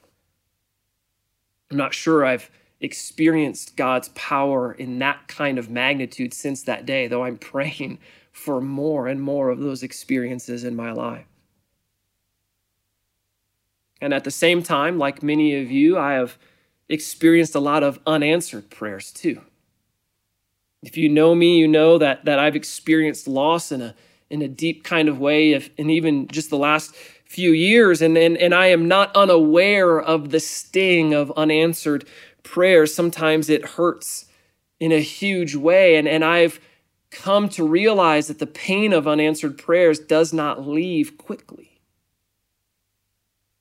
I'm 1.69 1.77
not 1.77 1.93
sure 1.93 2.25
I've 2.25 2.49
experienced 2.79 3.77
God's 3.77 4.09
power 4.09 4.71
in 4.71 4.99
that 4.99 5.27
kind 5.27 5.57
of 5.59 5.69
magnitude 5.69 6.33
since 6.33 6.63
that 6.63 6.85
day, 6.85 7.07
though 7.07 7.23
I'm 7.23 7.37
praying 7.53 7.99
for 8.31 8.61
more 8.61 9.07
and 9.07 9.21
more 9.21 9.49
of 9.49 9.59
those 9.59 9.83
experiences 9.83 10.63
in 10.63 10.75
my 10.75 10.91
life. 10.91 11.25
And 14.01 14.13
at 14.13 14.23
the 14.23 14.31
same 14.31 14.63
time, 14.63 14.97
like 14.97 15.21
many 15.21 15.61
of 15.61 15.71
you, 15.71 15.97
I 15.97 16.13
have 16.13 16.37
experienced 16.89 17.55
a 17.55 17.59
lot 17.59 17.83
of 17.83 17.99
unanswered 18.05 18.69
prayers 18.69 19.11
too. 19.11 19.41
If 20.81 20.97
you 20.97 21.07
know 21.07 21.35
me, 21.35 21.59
you 21.59 21.67
know 21.67 21.99
that, 21.99 22.25
that 22.25 22.39
I've 22.39 22.55
experienced 22.55 23.27
loss 23.27 23.71
in 23.71 23.81
a, 23.81 23.95
in 24.31 24.41
a 24.41 24.47
deep 24.47 24.83
kind 24.83 25.07
of 25.07 25.19
way, 25.19 25.51
if, 25.53 25.69
and 25.77 25.91
even 25.91 26.27
just 26.27 26.49
the 26.49 26.57
last 26.57 26.95
few 27.25 27.51
years, 27.51 28.01
and, 28.01 28.17
and, 28.17 28.35
and 28.37 28.53
I 28.53 28.67
am 28.67 28.87
not 28.87 29.15
unaware 29.15 30.01
of 30.01 30.31
the 30.31 30.39
sting 30.39 31.13
of 31.13 31.31
unanswered 31.37 32.05
prayers. 32.43 32.93
Sometimes 32.93 33.49
it 33.49 33.63
hurts 33.63 34.25
in 34.79 34.91
a 34.91 34.99
huge 34.99 35.55
way, 35.55 35.95
and, 35.95 36.07
and 36.07 36.25
I've 36.25 36.59
come 37.11 37.47
to 37.49 37.67
realize 37.67 38.27
that 38.27 38.39
the 38.39 38.47
pain 38.47 38.91
of 38.91 39.07
unanswered 39.07 39.57
prayers 39.57 39.99
does 39.99 40.33
not 40.33 40.67
leave 40.67 41.17
quickly. 41.17 41.70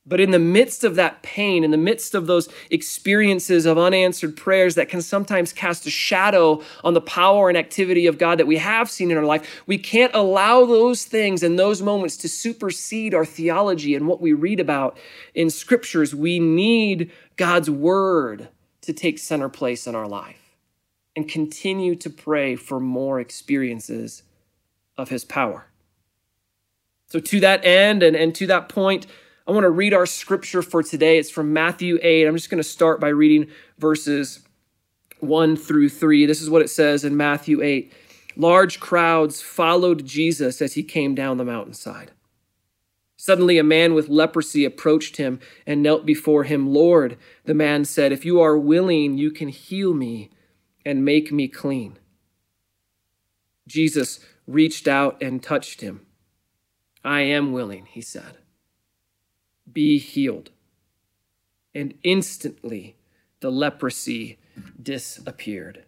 But 0.06 0.18
in 0.18 0.30
the 0.30 0.38
midst 0.38 0.82
of 0.82 0.94
that 0.96 1.22
pain, 1.22 1.62
in 1.62 1.70
the 1.70 1.76
midst 1.76 2.14
of 2.14 2.26
those 2.26 2.48
experiences 2.70 3.66
of 3.66 3.76
unanswered 3.76 4.34
prayers 4.34 4.74
that 4.74 4.88
can 4.88 5.02
sometimes 5.02 5.52
cast 5.52 5.86
a 5.86 5.90
shadow 5.90 6.62
on 6.82 6.94
the 6.94 7.02
power 7.02 7.48
and 7.48 7.58
activity 7.58 8.06
of 8.06 8.16
God 8.16 8.38
that 8.38 8.46
we 8.46 8.56
have 8.56 8.90
seen 8.90 9.10
in 9.10 9.18
our 9.18 9.24
life, 9.24 9.62
we 9.66 9.76
can't 9.76 10.14
allow 10.14 10.64
those 10.64 11.04
things 11.04 11.42
and 11.42 11.58
those 11.58 11.82
moments 11.82 12.16
to 12.18 12.28
supersede 12.28 13.14
our 13.14 13.26
theology 13.26 13.94
and 13.94 14.06
what 14.06 14.22
we 14.22 14.32
read 14.32 14.58
about 14.58 14.96
in 15.34 15.50
scriptures. 15.50 16.14
We 16.14 16.38
need 16.38 17.12
God's 17.36 17.68
word 17.68 18.48
to 18.80 18.94
take 18.94 19.18
center 19.18 19.50
place 19.50 19.86
in 19.86 19.94
our 19.94 20.08
life 20.08 20.56
and 21.14 21.28
continue 21.28 21.94
to 21.96 22.08
pray 22.08 22.56
for 22.56 22.80
more 22.80 23.20
experiences 23.20 24.22
of 24.96 25.10
his 25.10 25.24
power. 25.26 25.66
So, 27.08 27.20
to 27.20 27.40
that 27.40 27.64
end 27.64 28.02
and, 28.02 28.16
and 28.16 28.34
to 28.36 28.46
that 28.46 28.68
point, 28.68 29.06
I 29.46 29.53
want 29.53 29.64
to 29.64 29.70
read 29.70 29.94
our 29.94 30.07
scripture 30.07 30.62
for 30.62 30.83
today. 30.83 31.18
It's 31.18 31.31
from 31.31 31.53
Matthew 31.53 31.98
8. 32.03 32.26
I'm 32.26 32.37
just 32.37 32.50
going 32.50 32.62
to 32.62 32.68
start 32.68 33.00
by 33.00 33.09
reading 33.09 33.50
verses 33.79 34.40
1 35.20 35.57
through 35.57 35.88
3. 35.88 36.26
This 36.26 36.42
is 36.42 36.50
what 36.50 36.62
it 36.62 36.68
says 36.68 37.05
in 37.05 37.16
Matthew 37.16 37.62
8. 37.62 37.92
Large 38.37 38.81
crowds 38.81 39.40
followed 39.40 40.05
Jesus 40.07 40.61
as 40.61 40.74
he 40.74 40.83
came 40.83 41.14
down 41.14 41.38
the 41.38 41.44
mountainside. 41.44 42.11
Suddenly, 43.16 43.59
a 43.59 43.64
man 43.64 43.92
with 43.92 44.09
leprosy 44.09 44.64
approached 44.64 45.16
him 45.16 45.40
and 45.66 45.83
knelt 45.83 46.07
before 46.07 46.44
him. 46.44 46.72
Lord, 46.72 47.18
the 47.44 47.55
man 47.55 47.85
said, 47.85 48.12
if 48.12 48.24
you 48.24 48.40
are 48.40 48.57
willing, 48.57 49.18
you 49.18 49.31
can 49.31 49.48
heal 49.48 49.92
me 49.92 50.31
and 50.85 51.05
make 51.05 51.33
me 51.33 51.48
clean. 51.48 51.98
Jesus 53.66 54.20
reached 54.46 54.88
out 54.88 55.22
and 55.22 55.42
touched 55.42 55.81
him. 55.81 56.07
I 57.05 57.20
am 57.22 57.53
willing, 57.53 57.87
he 57.87 58.00
said 58.00 58.39
be 59.72 59.98
healed. 59.98 60.50
And 61.74 61.94
instantly 62.02 62.96
the 63.40 63.50
leprosy 63.50 64.38
disappeared. 64.83 65.85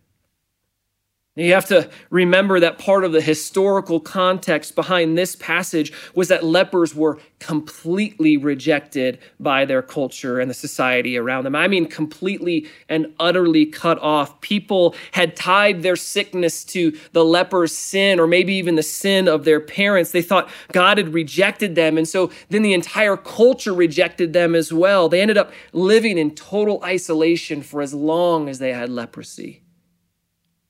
You 1.34 1.54
have 1.54 1.64
to 1.68 1.88
remember 2.10 2.60
that 2.60 2.78
part 2.78 3.04
of 3.04 3.12
the 3.12 3.22
historical 3.22 4.00
context 4.00 4.74
behind 4.74 5.16
this 5.16 5.34
passage 5.34 5.90
was 6.14 6.28
that 6.28 6.44
lepers 6.44 6.94
were 6.94 7.20
completely 7.38 8.36
rejected 8.36 9.18
by 9.40 9.64
their 9.64 9.80
culture 9.80 10.40
and 10.40 10.50
the 10.50 10.54
society 10.54 11.16
around 11.16 11.44
them. 11.44 11.56
I 11.56 11.68
mean, 11.68 11.86
completely 11.86 12.68
and 12.86 13.14
utterly 13.18 13.64
cut 13.64 13.98
off. 14.00 14.42
People 14.42 14.94
had 15.12 15.34
tied 15.34 15.82
their 15.82 15.96
sickness 15.96 16.64
to 16.64 16.94
the 17.12 17.24
leper's 17.24 17.74
sin 17.74 18.20
or 18.20 18.26
maybe 18.26 18.52
even 18.52 18.74
the 18.74 18.82
sin 18.82 19.26
of 19.26 19.46
their 19.46 19.60
parents. 19.60 20.10
They 20.10 20.20
thought 20.20 20.50
God 20.72 20.98
had 20.98 21.14
rejected 21.14 21.76
them. 21.76 21.96
And 21.96 22.06
so 22.06 22.30
then 22.50 22.60
the 22.60 22.74
entire 22.74 23.16
culture 23.16 23.72
rejected 23.72 24.34
them 24.34 24.54
as 24.54 24.70
well. 24.70 25.08
They 25.08 25.22
ended 25.22 25.38
up 25.38 25.50
living 25.72 26.18
in 26.18 26.34
total 26.34 26.84
isolation 26.84 27.62
for 27.62 27.80
as 27.80 27.94
long 27.94 28.50
as 28.50 28.58
they 28.58 28.74
had 28.74 28.90
leprosy 28.90 29.62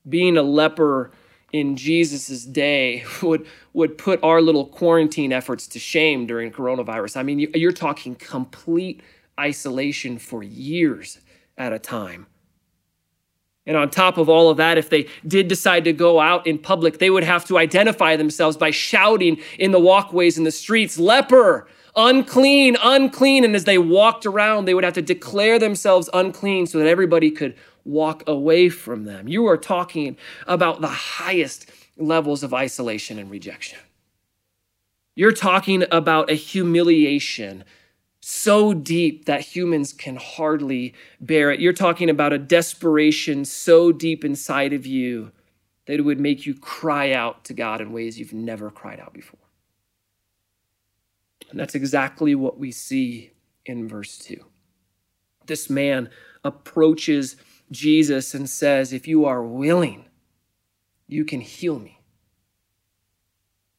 being 0.07 0.37
a 0.37 0.43
leper 0.43 1.11
in 1.51 1.75
Jesus' 1.75 2.43
day 2.45 3.05
would, 3.21 3.45
would 3.73 3.97
put 3.97 4.21
our 4.23 4.41
little 4.41 4.65
quarantine 4.65 5.31
efforts 5.31 5.67
to 5.67 5.79
shame 5.79 6.25
during 6.25 6.51
coronavirus. 6.51 7.17
I 7.17 7.23
mean, 7.23 7.39
you're 7.39 7.71
talking 7.71 8.15
complete 8.15 9.01
isolation 9.39 10.17
for 10.17 10.43
years 10.43 11.19
at 11.57 11.73
a 11.73 11.79
time. 11.79 12.27
And 13.65 13.77
on 13.77 13.89
top 13.89 14.17
of 14.17 14.27
all 14.27 14.49
of 14.49 14.57
that, 14.57 14.77
if 14.77 14.89
they 14.89 15.07
did 15.25 15.47
decide 15.47 15.85
to 15.85 15.93
go 15.93 16.19
out 16.19 16.45
in 16.45 16.57
public, 16.57 16.99
they 16.99 17.09
would 17.09 17.23
have 17.23 17.45
to 17.45 17.57
identify 17.57 18.17
themselves 18.17 18.57
by 18.57 18.71
shouting 18.71 19.39
in 19.57 19.71
the 19.71 19.79
walkways 19.79 20.37
in 20.37 20.43
the 20.43 20.51
streets, 20.51 20.99
leper, 20.99 21.67
unclean, 21.95 22.77
unclean. 22.81 23.43
And 23.43 23.55
as 23.55 23.65
they 23.65 23.77
walked 23.77 24.25
around, 24.25 24.65
they 24.65 24.73
would 24.73 24.83
have 24.83 24.93
to 24.93 25.01
declare 25.01 25.59
themselves 25.59 26.09
unclean 26.13 26.67
so 26.67 26.79
that 26.79 26.87
everybody 26.87 27.31
could 27.31 27.55
walk 27.85 28.23
away 28.27 28.69
from 28.69 29.03
them. 29.03 29.27
You 29.27 29.47
are 29.47 29.57
talking 29.57 30.17
about 30.47 30.81
the 30.81 30.87
highest 30.87 31.69
levels 31.97 32.43
of 32.43 32.53
isolation 32.53 33.19
and 33.19 33.29
rejection. 33.29 33.79
You're 35.15 35.31
talking 35.31 35.83
about 35.91 36.31
a 36.31 36.35
humiliation 36.35 37.63
so 38.25 38.73
deep 38.73 39.25
that 39.25 39.41
humans 39.41 39.91
can 39.91 40.15
hardly 40.15 40.93
bear 41.19 41.51
it. 41.51 41.59
You're 41.59 41.73
talking 41.73 42.09
about 42.09 42.33
a 42.33 42.37
desperation 42.39 43.45
so 43.45 43.91
deep 43.91 44.23
inside 44.23 44.71
of 44.73 44.85
you 44.85 45.31
that 45.85 45.95
it 45.95 46.03
would 46.03 46.19
make 46.19 46.45
you 46.45 46.55
cry 46.55 47.11
out 47.11 47.43
to 47.43 47.53
God 47.53 47.81
in 47.81 47.91
ways 47.91 48.17
you've 48.17 48.33
never 48.33 48.71
cried 48.71 48.99
out 48.99 49.13
before. 49.13 49.42
And 51.53 51.59
that's 51.59 51.75
exactly 51.75 52.33
what 52.33 52.57
we 52.57 52.71
see 52.71 53.29
in 53.63 53.87
verse 53.87 54.17
2. 54.17 54.43
This 55.45 55.69
man 55.69 56.09
approaches 56.43 57.35
Jesus 57.69 58.33
and 58.33 58.49
says, 58.49 58.91
If 58.91 59.07
you 59.07 59.25
are 59.25 59.43
willing, 59.43 60.05
you 61.05 61.23
can 61.23 61.41
heal 61.41 61.77
me. 61.77 61.99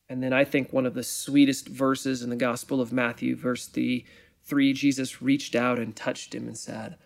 And 0.08 0.22
then 0.22 0.32
I 0.32 0.44
think 0.44 0.72
one 0.72 0.86
of 0.86 0.94
the 0.94 1.02
sweetest 1.02 1.66
verses 1.66 2.22
in 2.22 2.30
the 2.30 2.36
Gospel 2.36 2.80
of 2.80 2.92
Matthew, 2.92 3.34
verse 3.34 3.66
3, 3.66 4.04
3 4.44 4.72
Jesus 4.72 5.20
reached 5.20 5.56
out 5.56 5.80
and 5.80 5.96
touched 5.96 6.32
him 6.32 6.46
and 6.46 6.56
said, 6.56 6.96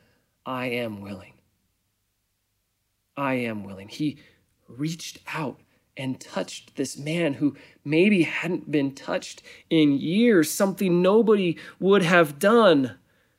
I 0.44 0.66
am 0.66 1.00
willing. 1.00 1.32
I 3.16 3.36
am 3.36 3.64
willing. 3.64 3.88
He 3.88 4.18
reached 4.68 5.20
out 5.28 5.60
and 5.98 6.20
touched 6.20 6.76
this 6.76 6.96
man 6.96 7.34
who 7.34 7.56
maybe 7.84 8.22
hadn't 8.22 8.70
been 8.70 8.94
touched 8.94 9.42
in 9.68 9.98
years, 9.98 10.50
something 10.50 11.02
nobody 11.02 11.58
would 11.80 12.02
have 12.02 12.38
done 12.38 12.96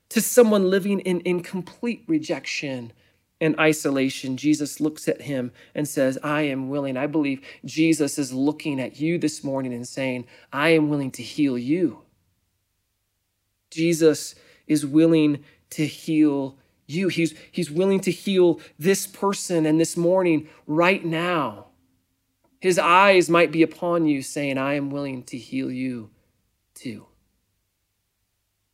to 0.10 0.22
someone 0.22 0.69
living 0.69 1.00
in, 1.00 1.22
in 1.22 1.41
complete 1.41 2.04
rejection 2.08 2.91
and 3.41 3.58
isolation, 3.58 4.36
Jesus 4.36 4.80
looks 4.80 5.08
at 5.08 5.22
him 5.22 5.52
and 5.74 5.88
says, 5.88 6.17
I 6.24 6.41
am 6.41 6.69
willing. 6.69 6.98
I 6.98 7.08
believe 7.08 7.41
Jesus 7.63 8.19
is 8.19 8.34
looking 8.34 8.82
at 8.82 9.00
you 9.00 9.17
this 9.17 9.43
morning 9.43 9.74
and 9.74 9.88
saying, 9.88 10.26
I 10.52 10.69
am 10.69 10.89
willing 10.89 11.12
to 11.12 11.24
heal 11.24 11.58
you. 11.58 12.02
Jesus 13.72 14.36
is 14.67 14.86
willing 14.86 15.43
to 15.69 15.86
heal 15.86 16.58
you. 16.86 17.08
He's, 17.08 17.34
he's 17.52 17.72
willing 17.72 18.02
to 18.02 18.12
heal 18.12 18.60
this 18.78 19.08
person 19.08 19.65
and 19.65 19.80
this 19.80 19.95
morning, 19.95 20.50
right 20.67 21.06
now. 21.06 21.67
His 22.60 22.78
eyes 22.78 23.30
might 23.30 23.52
be 23.52 23.63
upon 23.63 24.06
you, 24.06 24.22
saying, 24.22 24.58
I 24.58 24.74
am 24.74 24.89
willing 24.89 25.24
to 25.24 25.38
heal 25.38 25.72
you 25.72 26.10
too. 26.74 27.06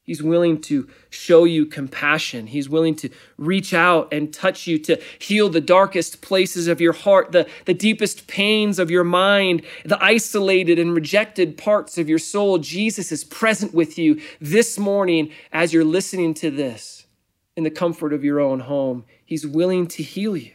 He's 0.05 0.21
willing 0.21 0.61
to 0.61 0.87
show 1.09 1.45
you 1.45 1.65
compassion. 1.65 2.45
He's 2.45 2.69
willing 2.69 2.95
to 2.97 3.09
reach 3.37 3.73
out 3.73 4.13
and 4.13 4.31
touch 4.31 4.67
you 4.67 4.77
to 4.79 5.01
heal 5.17 5.49
the 5.49 5.61
darkest 5.61 6.21
places 6.21 6.67
of 6.67 6.79
your 6.79 6.93
heart, 6.93 7.31
the, 7.31 7.47
the 7.65 7.73
deepest 7.73 8.27
pains 8.27 8.77
of 8.77 8.91
your 8.91 9.03
mind, 9.03 9.63
the 9.83 10.01
isolated 10.03 10.77
and 10.77 10.93
rejected 10.93 11.57
parts 11.57 11.97
of 11.97 12.07
your 12.07 12.19
soul. 12.19 12.59
Jesus 12.59 13.11
is 13.11 13.23
present 13.23 13.73
with 13.73 13.97
you 13.97 14.21
this 14.39 14.77
morning 14.77 15.31
as 15.51 15.73
you're 15.73 15.83
listening 15.83 16.35
to 16.35 16.51
this 16.51 17.07
in 17.55 17.63
the 17.63 17.71
comfort 17.71 18.13
of 18.13 18.23
your 18.23 18.39
own 18.39 18.59
home. 18.59 19.05
He's 19.25 19.47
willing 19.47 19.87
to 19.87 20.03
heal 20.03 20.37
you. 20.37 20.53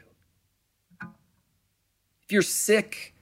If 2.23 2.31
you're 2.31 2.43
sick, 2.43 3.16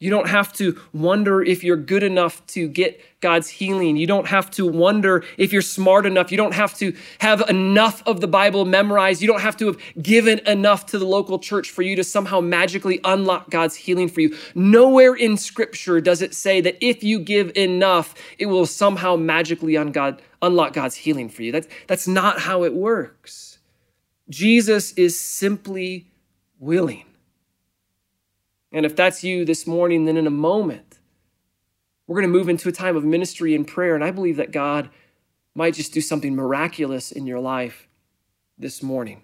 you 0.00 0.10
don't 0.10 0.28
have 0.28 0.52
to 0.54 0.78
wonder 0.92 1.40
if 1.40 1.62
you're 1.62 1.76
good 1.76 2.02
enough 2.02 2.44
to 2.48 2.68
get 2.68 3.00
God's 3.20 3.48
healing. 3.48 3.96
You 3.96 4.06
don't 4.06 4.26
have 4.26 4.50
to 4.52 4.66
wonder 4.66 5.24
if 5.38 5.52
you're 5.52 5.62
smart 5.62 6.04
enough. 6.04 6.32
You 6.32 6.36
don't 6.36 6.52
have 6.52 6.76
to 6.78 6.94
have 7.20 7.48
enough 7.48 8.02
of 8.04 8.20
the 8.20 8.26
Bible 8.26 8.64
memorized. 8.64 9.22
You 9.22 9.28
don't 9.28 9.40
have 9.40 9.56
to 9.58 9.66
have 9.66 9.78
given 10.02 10.40
enough 10.46 10.86
to 10.86 10.98
the 10.98 11.06
local 11.06 11.38
church 11.38 11.70
for 11.70 11.82
you 11.82 11.94
to 11.96 12.04
somehow 12.04 12.40
magically 12.40 13.00
unlock 13.04 13.50
God's 13.50 13.76
healing 13.76 14.08
for 14.08 14.20
you. 14.20 14.36
Nowhere 14.54 15.14
in 15.14 15.36
Scripture 15.36 16.00
does 16.00 16.22
it 16.22 16.34
say 16.34 16.60
that 16.60 16.76
if 16.80 17.04
you 17.04 17.20
give 17.20 17.52
enough, 17.56 18.14
it 18.38 18.46
will 18.46 18.66
somehow 18.66 19.14
magically 19.14 19.76
un- 19.76 20.18
unlock 20.42 20.72
God's 20.72 20.96
healing 20.96 21.28
for 21.28 21.44
you. 21.44 21.52
That's, 21.52 21.68
that's 21.86 22.08
not 22.08 22.40
how 22.40 22.64
it 22.64 22.74
works. 22.74 23.58
Jesus 24.28 24.92
is 24.94 25.18
simply 25.18 26.08
willing. 26.58 27.04
And 28.74 28.84
if 28.84 28.96
that's 28.96 29.22
you 29.22 29.44
this 29.44 29.68
morning, 29.68 30.04
then 30.04 30.16
in 30.16 30.26
a 30.26 30.30
moment, 30.30 30.98
we're 32.08 32.20
going 32.20 32.30
to 32.30 32.38
move 32.38 32.48
into 32.48 32.68
a 32.68 32.72
time 32.72 32.96
of 32.96 33.04
ministry 33.04 33.54
and 33.54 33.66
prayer. 33.66 33.94
And 33.94 34.02
I 34.02 34.10
believe 34.10 34.36
that 34.36 34.50
God 34.50 34.90
might 35.54 35.74
just 35.74 35.94
do 35.94 36.00
something 36.00 36.34
miraculous 36.34 37.12
in 37.12 37.24
your 37.24 37.38
life 37.38 37.88
this 38.58 38.82
morning. 38.82 39.22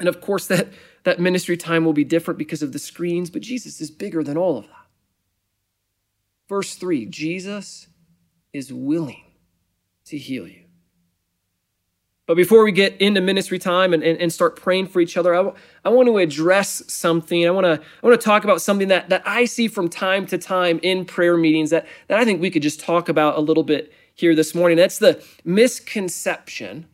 And 0.00 0.08
of 0.08 0.20
course, 0.20 0.48
that, 0.48 0.68
that 1.04 1.20
ministry 1.20 1.56
time 1.56 1.84
will 1.84 1.92
be 1.92 2.04
different 2.04 2.38
because 2.38 2.60
of 2.60 2.72
the 2.72 2.80
screens, 2.80 3.30
but 3.30 3.40
Jesus 3.40 3.80
is 3.80 3.92
bigger 3.92 4.24
than 4.24 4.36
all 4.36 4.58
of 4.58 4.66
that. 4.66 4.72
Verse 6.48 6.74
3 6.74 7.06
Jesus 7.06 7.86
is 8.52 8.72
willing 8.72 9.32
to 10.06 10.18
heal 10.18 10.48
you. 10.48 10.65
But 12.26 12.36
before 12.36 12.64
we 12.64 12.72
get 12.72 13.00
into 13.00 13.20
ministry 13.20 13.58
time 13.58 13.94
and, 13.94 14.02
and, 14.02 14.20
and 14.20 14.32
start 14.32 14.56
praying 14.56 14.88
for 14.88 15.00
each 15.00 15.16
other, 15.16 15.32
I, 15.32 15.38
w- 15.38 15.56
I 15.84 15.90
want 15.90 16.08
to 16.08 16.18
address 16.18 16.82
something. 16.88 17.46
I 17.46 17.50
want 17.50 17.66
to 17.66 17.80
I 18.02 18.06
want 18.06 18.20
to 18.20 18.24
talk 18.24 18.42
about 18.42 18.60
something 18.60 18.88
that, 18.88 19.10
that 19.10 19.22
I 19.24 19.44
see 19.44 19.68
from 19.68 19.88
time 19.88 20.26
to 20.26 20.38
time 20.38 20.80
in 20.82 21.04
prayer 21.04 21.36
meetings 21.36 21.70
that, 21.70 21.86
that 22.08 22.18
I 22.18 22.24
think 22.24 22.40
we 22.40 22.50
could 22.50 22.62
just 22.62 22.80
talk 22.80 23.08
about 23.08 23.38
a 23.38 23.40
little 23.40 23.62
bit 23.62 23.92
here 24.14 24.34
this 24.34 24.54
morning. 24.56 24.76
That's 24.76 24.98
the 24.98 25.22
misconception 25.44 26.86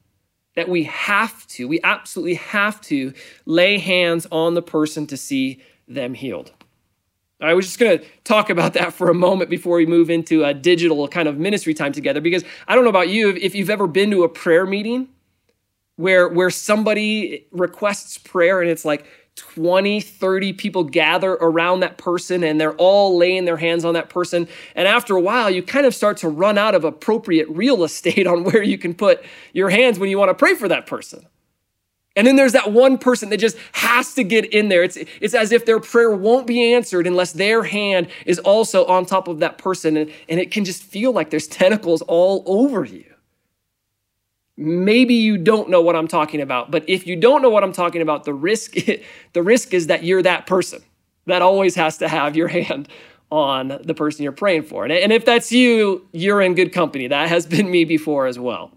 that 0.55 0.69
we 0.69 0.85
have 0.85 1.47
to, 1.47 1.67
we 1.67 1.81
absolutely 1.83 2.35
have 2.35 2.79
to 2.83 3.15
lay 3.47 3.79
hands 3.79 4.27
on 4.31 4.53
the 4.53 4.61
person 4.61 5.07
to 5.07 5.17
see 5.17 5.63
them 5.89 6.13
healed. 6.13 6.53
I 7.41 7.55
was 7.55 7.67
just 7.67 7.79
going 7.79 7.99
to 7.99 8.05
talk 8.23 8.51
about 8.51 8.75
that 8.75 8.93
for 8.93 9.09
a 9.09 9.15
moment 9.15 9.51
before 9.51 9.77
we 9.79 9.87
move 9.87 10.11
into 10.11 10.45
a 10.45 10.53
digital 10.53 11.09
kind 11.09 11.27
of 11.27 11.39
ministry 11.39 11.75
time 11.75 11.91
together 11.93 12.21
because 12.21 12.45
I 12.69 12.75
don't 12.75 12.85
know 12.85 12.91
about 12.91 13.09
you 13.09 13.31
if 13.31 13.55
you've 13.55 13.71
ever 13.71 13.87
been 13.87 14.11
to 14.11 14.25
a 14.25 14.29
prayer 14.29 14.67
meeting 14.67 15.09
where 16.03 16.29
where 16.29 16.51
somebody 16.51 17.47
requests 17.53 18.19
prayer 18.19 18.61
and 18.61 18.69
it's 18.69 18.85
like 18.85 19.07
20 19.37 20.01
30 20.01 20.53
people 20.53 20.85
gather 20.85 21.33
around 21.35 21.81
that 21.81 21.97
person 21.97 22.43
and 22.43 22.61
they're 22.61 22.75
all 22.75 23.17
laying 23.17 23.45
their 23.45 23.57
hands 23.57 23.85
on 23.85 23.95
that 23.95 24.09
person 24.09 24.49
and 24.75 24.89
after 24.89 25.17
a 25.17 25.21
while 25.21 25.49
you 25.49 25.63
kind 25.63 25.87
of 25.87 25.95
start 25.95 26.17
to 26.19 26.29
run 26.29 26.59
out 26.59 26.75
of 26.75 26.85
appropriate 26.85 27.49
real 27.49 27.85
estate 27.89 28.27
on 28.27 28.45
where 28.45 28.63
you 28.63 28.77
can 28.77 28.93
put 28.93 29.25
your 29.53 29.71
hands 29.71 29.99
when 29.99 30.11
you 30.11 30.19
want 30.19 30.29
to 30.29 30.35
pray 30.35 30.55
for 30.55 30.69
that 30.69 30.87
person 30.87 31.25
and 32.15 32.27
then 32.27 32.37
there's 32.37 32.53
that 32.53 32.73
one 32.73 32.99
person 32.99 33.31
that 33.31 33.39
just 33.39 33.57
has 33.73 34.13
to 34.17 34.23
get 34.23 34.45
in 34.53 34.69
there. 34.69 34.83
It's, 34.83 34.99
it's 35.21 35.33
as 35.33 35.51
if 35.51 35.65
their 35.65 35.81
prayer 35.81 36.11
won't 36.11 36.47
be 36.47 36.75
answered 36.75 37.07
unless 37.07 37.33
their 37.33 37.63
hand 37.63 38.09
is 38.27 38.39
also 38.41 38.85
on 38.85 39.07
top 39.07 39.29
of 39.29 39.39
that 39.39 39.57
person. 39.57 39.97
And, 39.97 40.13
and 40.29 40.39
it 40.39 40.51
can 40.51 40.67
just 40.67 40.83
feel 40.83 41.13
like 41.13 41.31
there's 41.31 41.47
tentacles 41.47 42.03
all 42.03 42.43
over 42.45 42.85
you. 42.85 43.12
Maybe 44.57 45.15
you 45.15 45.39
don't 45.39 45.71
know 45.71 45.81
what 45.81 45.97
I'm 45.97 46.09
talking 46.09 46.41
about, 46.41 46.71
but 46.71 46.85
if 46.89 47.07
you 47.07 47.17
don't 47.17 47.41
know 47.43 47.51
what 47.51 47.65
I'm 47.65 47.73
talking 47.73 48.03
about, 48.03 48.25
the 48.25 48.35
risk, 48.35 48.75
the 49.33 49.43
risk 49.43 49.73
is 49.73 49.87
that 49.87 50.05
you're 50.05 50.23
that 50.23 50.47
person 50.47 50.83
that 51.27 51.43
always 51.43 51.75
has 51.77 51.99
to 51.99 52.09
have 52.09 52.37
your 52.37 52.49
hand 52.49 52.89
on 53.31 53.81
the 53.83 53.95
person 53.95 54.23
you're 54.23 54.33
praying 54.33 54.65
for. 54.65 54.85
And, 54.85 54.93
and 54.93 55.13
if 55.13 55.25
that's 55.25 55.51
you, 55.51 56.07
you're 56.13 56.43
in 56.43 56.55
good 56.55 56.73
company. 56.73 57.07
That 57.07 57.29
has 57.29 57.47
been 57.47 57.71
me 57.71 57.85
before 57.85 58.27
as 58.27 58.39
well. 58.39 58.73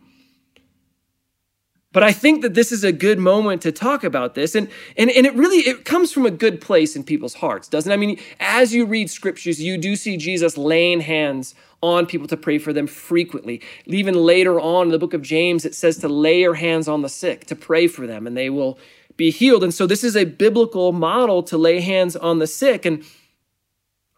But 1.91 2.03
I 2.03 2.11
think 2.11 2.41
that 2.41 2.55
this 2.55 2.73
is 2.73 2.83
a 2.83 2.91
good 2.91 3.19
moment 3.19 3.61
to 3.61 3.71
talk 3.71 4.03
about 4.03 4.35
this. 4.35 4.53
And, 4.53 4.69
and, 4.97 5.09
and 5.09 5.25
it 5.25 5.33
really 5.33 5.59
it 5.59 5.85
comes 5.85 6.11
from 6.11 6.25
a 6.25 6.31
good 6.31 6.59
place 6.59 6.95
in 6.95 7.05
people's 7.05 7.35
hearts, 7.35 7.69
doesn't 7.69 7.89
it? 7.89 7.93
I 7.93 7.97
mean, 7.97 8.19
as 8.39 8.73
you 8.73 8.85
read 8.85 9.09
scriptures, 9.09 9.61
you 9.61 9.77
do 9.77 9.95
see 9.95 10.17
Jesus 10.17 10.57
laying 10.57 10.99
hands 10.99 11.55
on 11.85 12.05
people 12.05 12.27
to 12.27 12.37
pray 12.37 12.57
for 12.57 12.73
them 12.73 12.87
frequently. 12.87 13.61
Even 13.85 14.15
later 14.15 14.59
on 14.59 14.87
in 14.87 14.91
the 14.91 14.99
book 14.99 15.13
of 15.13 15.21
James, 15.21 15.65
it 15.65 15.75
says 15.75 15.97
to 15.99 16.09
lay 16.09 16.41
your 16.41 16.55
hands 16.55 16.87
on 16.87 17.01
the 17.01 17.09
sick, 17.09 17.45
to 17.45 17.55
pray 17.55 17.87
for 17.87 18.07
them, 18.07 18.25
and 18.25 18.35
they 18.35 18.49
will 18.49 18.79
be 19.17 19.31
healed. 19.31 19.63
And 19.63 19.73
so 19.73 19.85
this 19.87 20.03
is 20.03 20.15
a 20.15 20.25
biblical 20.25 20.91
model 20.91 21.43
to 21.43 21.57
lay 21.57 21.79
hands 21.79 22.15
on 22.15 22.39
the 22.39 22.47
sick. 22.47 22.85
And 22.85 23.03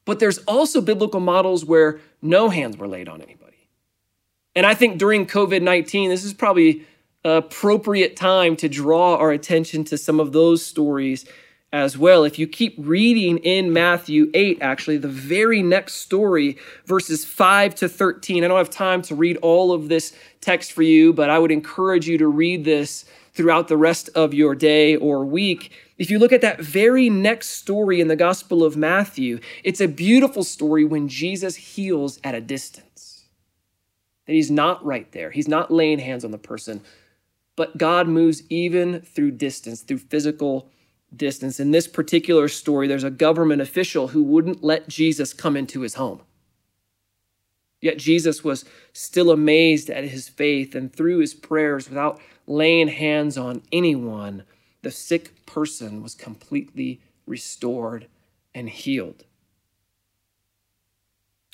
but 0.06 0.19
there's 0.19 0.38
also 0.39 0.80
biblical 0.80 1.19
models 1.19 1.65
where 1.65 1.99
no 2.21 2.49
hands 2.49 2.77
were 2.77 2.88
laid 2.88 3.10
on 3.10 3.21
anybody. 3.21 3.67
And 4.56 4.65
I 4.65 4.73
think 4.73 4.97
during 4.97 5.27
COVID 5.27 5.62
19, 5.62 6.10
this 6.10 6.23
is 6.23 6.34
probably 6.34 6.86
appropriate 7.23 8.15
time 8.15 8.56
to 8.56 8.69
draw 8.69 9.17
our 9.17 9.32
attention 9.32 9.84
to 9.86 9.97
some 9.97 10.19
of 10.19 10.32
those 10.32 10.65
stories 10.65 11.25
as 11.71 11.97
well. 11.97 12.23
If 12.23 12.39
you 12.39 12.47
keep 12.47 12.75
reading 12.77 13.38
in 13.39 13.73
Matthew 13.73 14.32
8, 14.34 14.60
actually, 14.62 14.97
the 14.97 15.08
very 15.08 15.62
next 15.62 15.95
story, 15.95 16.58
verses 16.86 17.25
5 17.25 17.75
to 17.75 17.89
13, 17.89 18.43
I 18.43 18.47
don't 18.47 18.58
have 18.58 18.69
time 18.69 19.01
to 19.03 19.15
read 19.15 19.38
all 19.38 19.71
of 19.71 19.89
this 19.89 20.15
text 20.39 20.71
for 20.71 20.82
you, 20.82 21.13
but 21.13 21.30
I 21.30 21.39
would 21.39 21.51
encourage 21.51 22.08
you 22.08 22.17
to 22.19 22.27
read 22.27 22.63
this 22.63 23.06
throughout 23.34 23.67
the 23.67 23.77
rest 23.77 24.10
of 24.15 24.34
your 24.34 24.56
day 24.56 24.95
or 24.95 25.25
week. 25.25 25.71
If 25.97 26.10
you 26.10 26.19
look 26.19 26.32
at 26.32 26.41
that 26.41 26.62
very 26.62 27.10
next 27.10 27.49
story 27.49 27.99
in 27.99 28.08
the 28.08 28.15
Gospel 28.15 28.63
of 28.63 28.77
Matthew, 28.77 29.39
it's 29.63 29.82
a 29.82 29.88
beautiful 29.88 30.43
story 30.43 30.86
when 30.86 31.08
Jesus 31.08 31.56
heals 31.56 32.19
at 32.23 32.36
a 32.36 32.41
distance. 32.41 33.25
That 34.25 34.34
he's 34.34 34.51
not 34.51 34.84
right 34.86 35.12
there, 35.12 35.32
he's 35.32 35.47
not 35.47 35.71
laying 35.71 35.99
hands 35.99 36.23
on 36.23 36.32
the 36.32 36.38
person 36.38 36.82
but 37.58 37.77
God 37.77 38.08
moves 38.08 38.43
even 38.49 39.01
through 39.01 39.32
distance, 39.32 39.82
through 39.82 39.97
physical 39.97 40.69
distance. 41.15 41.59
In 41.59 41.71
this 41.71 41.87
particular 41.87 42.47
story, 42.47 42.87
there's 42.87 43.03
a 43.03 43.09
government 43.09 43.61
official 43.61 44.09
who 44.09 44.23
wouldn't 44.23 44.63
let 44.63 44.87
Jesus 44.87 45.33
come 45.33 45.55
into 45.55 45.81
his 45.81 45.95
home. 45.95 46.21
Yet 47.81 47.97
Jesus 47.97 48.43
was 48.43 48.65
still 48.91 49.29
amazed 49.31 49.89
at 49.89 50.05
his 50.05 50.27
faith, 50.27 50.73
and 50.73 50.91
through 50.91 51.19
his 51.19 51.33
prayers, 51.33 51.89
without 51.89 52.19
laying 52.47 52.87
hands 52.87 53.37
on 53.37 53.61
anyone, 53.71 54.43
the 54.81 54.91
sick 54.91 55.45
person 55.45 56.01
was 56.01 56.15
completely 56.15 57.01
restored 57.25 58.07
and 58.55 58.69
healed. 58.69 59.23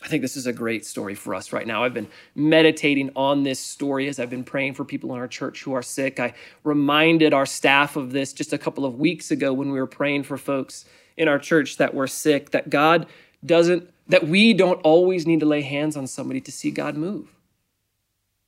I 0.04 0.08
think 0.08 0.22
this 0.22 0.36
is 0.36 0.48
a 0.48 0.54
great 0.54 0.86
story 0.86 1.16
for 1.16 1.34
us 1.34 1.54
right 1.54 1.66
now. 1.66 1.84
I've 1.84 1.94
been 1.94 2.10
meditating 2.36 3.12
on 3.16 3.44
this 3.44 3.60
story 3.60 4.10
as 4.10 4.20
I've 4.20 4.30
been 4.30 4.44
praying 4.44 4.74
for 4.74 4.84
people 4.84 5.14
in 5.14 5.20
our 5.20 5.30
church 5.30 5.64
who 5.64 5.74
are 5.74 5.82
sick. 5.82 6.20
I 6.20 6.34
reminded 6.66 7.34
our 7.34 7.46
staff 7.46 7.96
of 7.96 8.12
this 8.12 8.34
just 8.34 8.52
a 8.52 8.58
couple 8.58 8.86
of 8.86 9.00
weeks 9.00 9.32
ago 9.32 9.54
when 9.54 9.72
we 9.72 9.80
were 9.80 9.88
praying 9.88 10.24
for 10.24 10.38
folks 10.38 10.84
in 11.16 11.30
our 11.30 11.40
church 11.40 11.78
that 11.78 11.94
were 11.94 12.08
sick, 12.08 12.52
that 12.52 12.70
God 12.70 13.08
doesn't, 13.46 13.90
that 14.10 14.28
we 14.28 14.54
don't 14.54 14.82
always 14.82 15.26
need 15.26 15.40
to 15.40 15.46
lay 15.46 15.62
hands 15.62 15.96
on 15.96 16.06
somebody 16.06 16.42
to 16.42 16.52
see 16.52 16.70
God 16.70 16.98
move, 16.98 17.34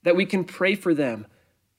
that 0.03 0.17
we 0.17 0.25
can 0.25 0.43
pray 0.43 0.75
for 0.75 0.93
them 0.93 1.25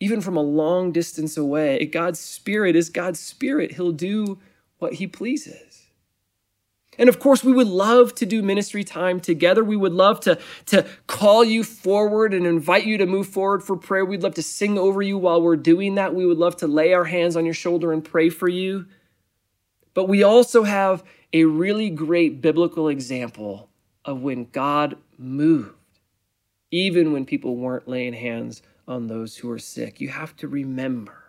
even 0.01 0.21
from 0.21 0.37
a 0.37 0.43
long 0.43 0.93
distance 0.93 1.37
away. 1.37 1.85
God's 1.87 2.21
Spirit 2.21 2.77
is 2.77 2.89
God's 2.89 3.21
Spirit, 3.21 3.73
He'll 3.73 3.93
do 3.93 4.39
what 4.79 4.95
He 4.95 5.07
pleases. 5.07 5.66
And 6.99 7.09
of 7.09 7.19
course, 7.19 7.45
we 7.45 7.53
would 7.53 7.67
love 7.67 8.15
to 8.17 8.27
do 8.27 8.43
ministry 8.43 8.85
time 8.85 9.21
together. 9.21 9.63
We 9.63 9.77
would 9.77 9.93
love 9.93 10.21
to, 10.21 10.39
to 10.67 10.87
call 11.07 11.45
you 11.45 11.63
forward 11.63 12.33
and 12.33 12.47
invite 12.47 12.87
you 12.87 12.99
to 12.99 13.07
move 13.07 13.29
forward 13.29 13.63
for 13.63 13.77
prayer. 13.77 14.05
We'd 14.05 14.23
love 14.23 14.35
to 14.35 14.43
sing 14.43 14.79
over 14.79 15.03
you 15.03 15.19
while 15.19 15.43
we're 15.43 15.57
doing 15.57 15.97
that. 15.97 16.15
We 16.15 16.27
would 16.27 16.39
love 16.39 16.57
to 16.59 16.67
lay 16.67 16.95
our 16.95 17.05
hands 17.05 17.37
on 17.37 17.45
your 17.45 17.55
shoulder 17.55 17.93
and 17.93 18.05
pray 18.05 18.31
for 18.31 18.49
you. 18.49 18.87
But 19.95 20.09
we 20.09 20.23
also 20.23 20.63
have 20.65 21.05
a 21.33 21.45
really 21.45 21.91
great 21.91 22.41
biblical 22.41 22.89
example 22.89 23.69
of 24.05 24.23
when 24.23 24.45
God 24.53 24.97
moved, 25.19 25.75
even 26.71 27.13
when 27.13 27.27
people 27.27 27.57
weren't 27.57 27.89
laying 27.89 28.13
hands 28.13 28.63
on 28.89 29.07
those 29.07 29.37
who 29.37 29.51
are 29.51 29.59
sick. 29.59 30.01
You 30.01 30.09
have 30.09 30.37
to 30.37 30.49
remember 30.49 31.25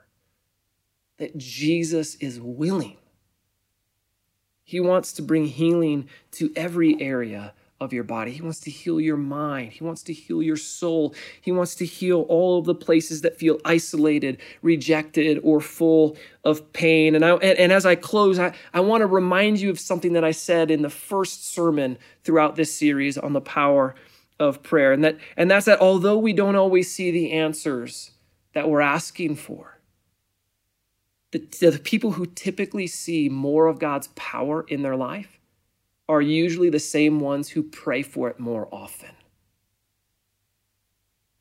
that 1.17 1.37
Jesus 1.37 2.15
is 2.15 2.39
willing 2.39 2.97
he 4.67 4.81
wants 4.81 5.13
to 5.13 5.21
bring 5.21 5.45
healing 5.45 6.09
to 6.31 6.51
every 6.53 7.01
area 7.01 7.53
of 7.79 7.93
your 7.93 8.03
body. 8.03 8.31
He 8.31 8.41
wants 8.41 8.59
to 8.61 8.69
heal 8.69 8.99
your 8.99 9.15
mind. 9.15 9.71
He 9.71 9.81
wants 9.81 10.03
to 10.03 10.13
heal 10.13 10.43
your 10.43 10.57
soul. 10.57 11.15
He 11.39 11.53
wants 11.53 11.73
to 11.75 11.85
heal 11.85 12.23
all 12.23 12.59
of 12.59 12.65
the 12.65 12.75
places 12.75 13.21
that 13.21 13.39
feel 13.39 13.61
isolated, 13.63 14.41
rejected, 14.61 15.39
or 15.41 15.61
full 15.61 16.17
of 16.43 16.73
pain. 16.73 17.15
And, 17.15 17.23
I, 17.23 17.35
and, 17.35 17.57
and 17.57 17.71
as 17.71 17.85
I 17.85 17.95
close, 17.95 18.39
I, 18.39 18.53
I 18.73 18.81
want 18.81 19.03
to 19.03 19.07
remind 19.07 19.61
you 19.61 19.69
of 19.69 19.79
something 19.79 20.11
that 20.11 20.25
I 20.25 20.31
said 20.31 20.69
in 20.69 20.81
the 20.81 20.89
first 20.89 21.47
sermon 21.47 21.97
throughout 22.25 22.57
this 22.57 22.73
series 22.73 23.17
on 23.17 23.31
the 23.31 23.39
power 23.39 23.95
of 24.37 24.61
prayer. 24.63 24.91
And, 24.91 25.01
that, 25.05 25.17
and 25.37 25.49
that's 25.49 25.67
that 25.67 25.79
although 25.79 26.17
we 26.17 26.33
don't 26.33 26.57
always 26.57 26.91
see 26.91 27.09
the 27.11 27.31
answers 27.31 28.11
that 28.51 28.69
we're 28.69 28.81
asking 28.81 29.37
for, 29.37 29.76
the, 31.37 31.71
the 31.71 31.79
people 31.79 32.11
who 32.11 32.25
typically 32.25 32.87
see 32.87 33.29
more 33.29 33.67
of 33.67 33.79
God's 33.79 34.07
power 34.15 34.65
in 34.67 34.81
their 34.81 34.95
life 34.95 35.39
are 36.09 36.21
usually 36.21 36.69
the 36.69 36.79
same 36.79 37.19
ones 37.19 37.49
who 37.49 37.63
pray 37.63 38.01
for 38.01 38.29
it 38.29 38.39
more 38.39 38.67
often. 38.71 39.11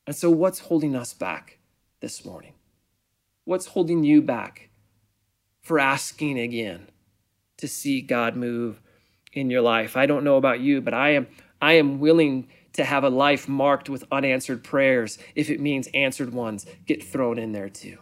And 0.07 0.15
so, 0.15 0.31
what's 0.31 0.61
holding 0.61 0.95
us 0.95 1.13
back 1.13 1.59
this 2.01 2.25
morning? 2.25 2.55
What's 3.45 3.67
holding 3.67 4.05
you 4.05 4.23
back 4.23 4.71
for 5.61 5.79
asking 5.79 6.39
again 6.39 6.89
to 7.59 7.69
see 7.69 8.01
God 8.01 8.37
move 8.37 8.81
in 9.33 9.51
your 9.51 9.63
life? 9.63 9.97
I 9.97 10.07
don't 10.07 10.25
know 10.25 10.37
about 10.37 10.61
you, 10.61 10.81
but 10.81 10.95
I 10.95 11.11
am 11.11 11.27
I 11.61 11.75
am 11.75 11.99
willing 11.99 12.49
to 12.75 12.85
have 12.85 13.05
a 13.05 13.09
life 13.09 13.49
marked 13.49 13.89
with 13.89 14.05
unanswered 14.13 14.63
prayers 14.63 15.19
if 15.35 15.49
it 15.49 15.61
means 15.61 15.89
answered 15.95 16.33
ones 16.33 16.67
get 16.87 17.03
thrown 17.03 17.39
in 17.39 17.53
there 17.53 17.71
too. 17.71 17.99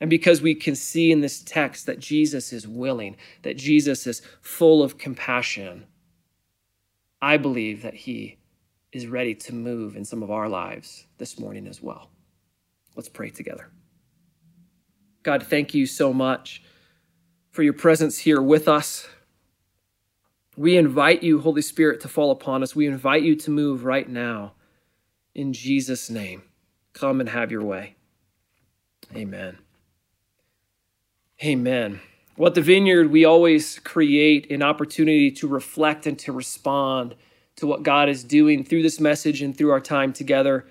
And 0.00 0.10
because 0.10 0.42
we 0.42 0.54
can 0.54 0.74
see 0.74 1.10
in 1.10 1.20
this 1.20 1.42
text 1.42 1.86
that 1.86 1.98
Jesus 1.98 2.52
is 2.52 2.68
willing, 2.68 3.16
that 3.42 3.56
Jesus 3.56 4.06
is 4.06 4.20
full 4.42 4.82
of 4.82 4.98
compassion, 4.98 5.86
I 7.22 7.38
believe 7.38 7.82
that 7.82 7.94
he 7.94 8.36
is 8.92 9.06
ready 9.06 9.34
to 9.34 9.54
move 9.54 9.96
in 9.96 10.04
some 10.04 10.22
of 10.22 10.30
our 10.30 10.48
lives 10.48 11.06
this 11.18 11.38
morning 11.38 11.66
as 11.66 11.82
well. 11.82 12.10
Let's 12.94 13.08
pray 13.08 13.30
together. 13.30 13.70
God, 15.22 15.42
thank 15.42 15.74
you 15.74 15.86
so 15.86 16.12
much 16.12 16.62
for 17.50 17.62
your 17.62 17.72
presence 17.72 18.18
here 18.18 18.40
with 18.40 18.68
us. 18.68 19.08
We 20.56 20.76
invite 20.76 21.22
you, 21.22 21.40
Holy 21.40 21.62
Spirit, 21.62 22.00
to 22.02 22.08
fall 22.08 22.30
upon 22.30 22.62
us. 22.62 22.76
We 22.76 22.86
invite 22.86 23.22
you 23.22 23.34
to 23.36 23.50
move 23.50 23.84
right 23.84 24.08
now. 24.08 24.52
In 25.34 25.52
Jesus' 25.52 26.08
name, 26.08 26.42
come 26.92 27.20
and 27.20 27.28
have 27.28 27.50
your 27.50 27.62
way. 27.62 27.96
Amen. 29.14 29.58
Amen. 31.44 32.00
Well, 32.36 32.48
at 32.48 32.54
the 32.54 32.62
Vineyard, 32.62 33.10
we 33.10 33.24
always 33.24 33.78
create 33.80 34.50
an 34.50 34.62
opportunity 34.62 35.30
to 35.32 35.48
reflect 35.48 36.06
and 36.06 36.18
to 36.20 36.32
respond 36.32 37.14
to 37.56 37.66
what 37.66 37.82
God 37.82 38.08
is 38.08 38.24
doing 38.24 38.64
through 38.64 38.82
this 38.82 39.00
message 39.00 39.42
and 39.42 39.56
through 39.56 39.70
our 39.70 39.80
time 39.80 40.12
together. 40.12 40.66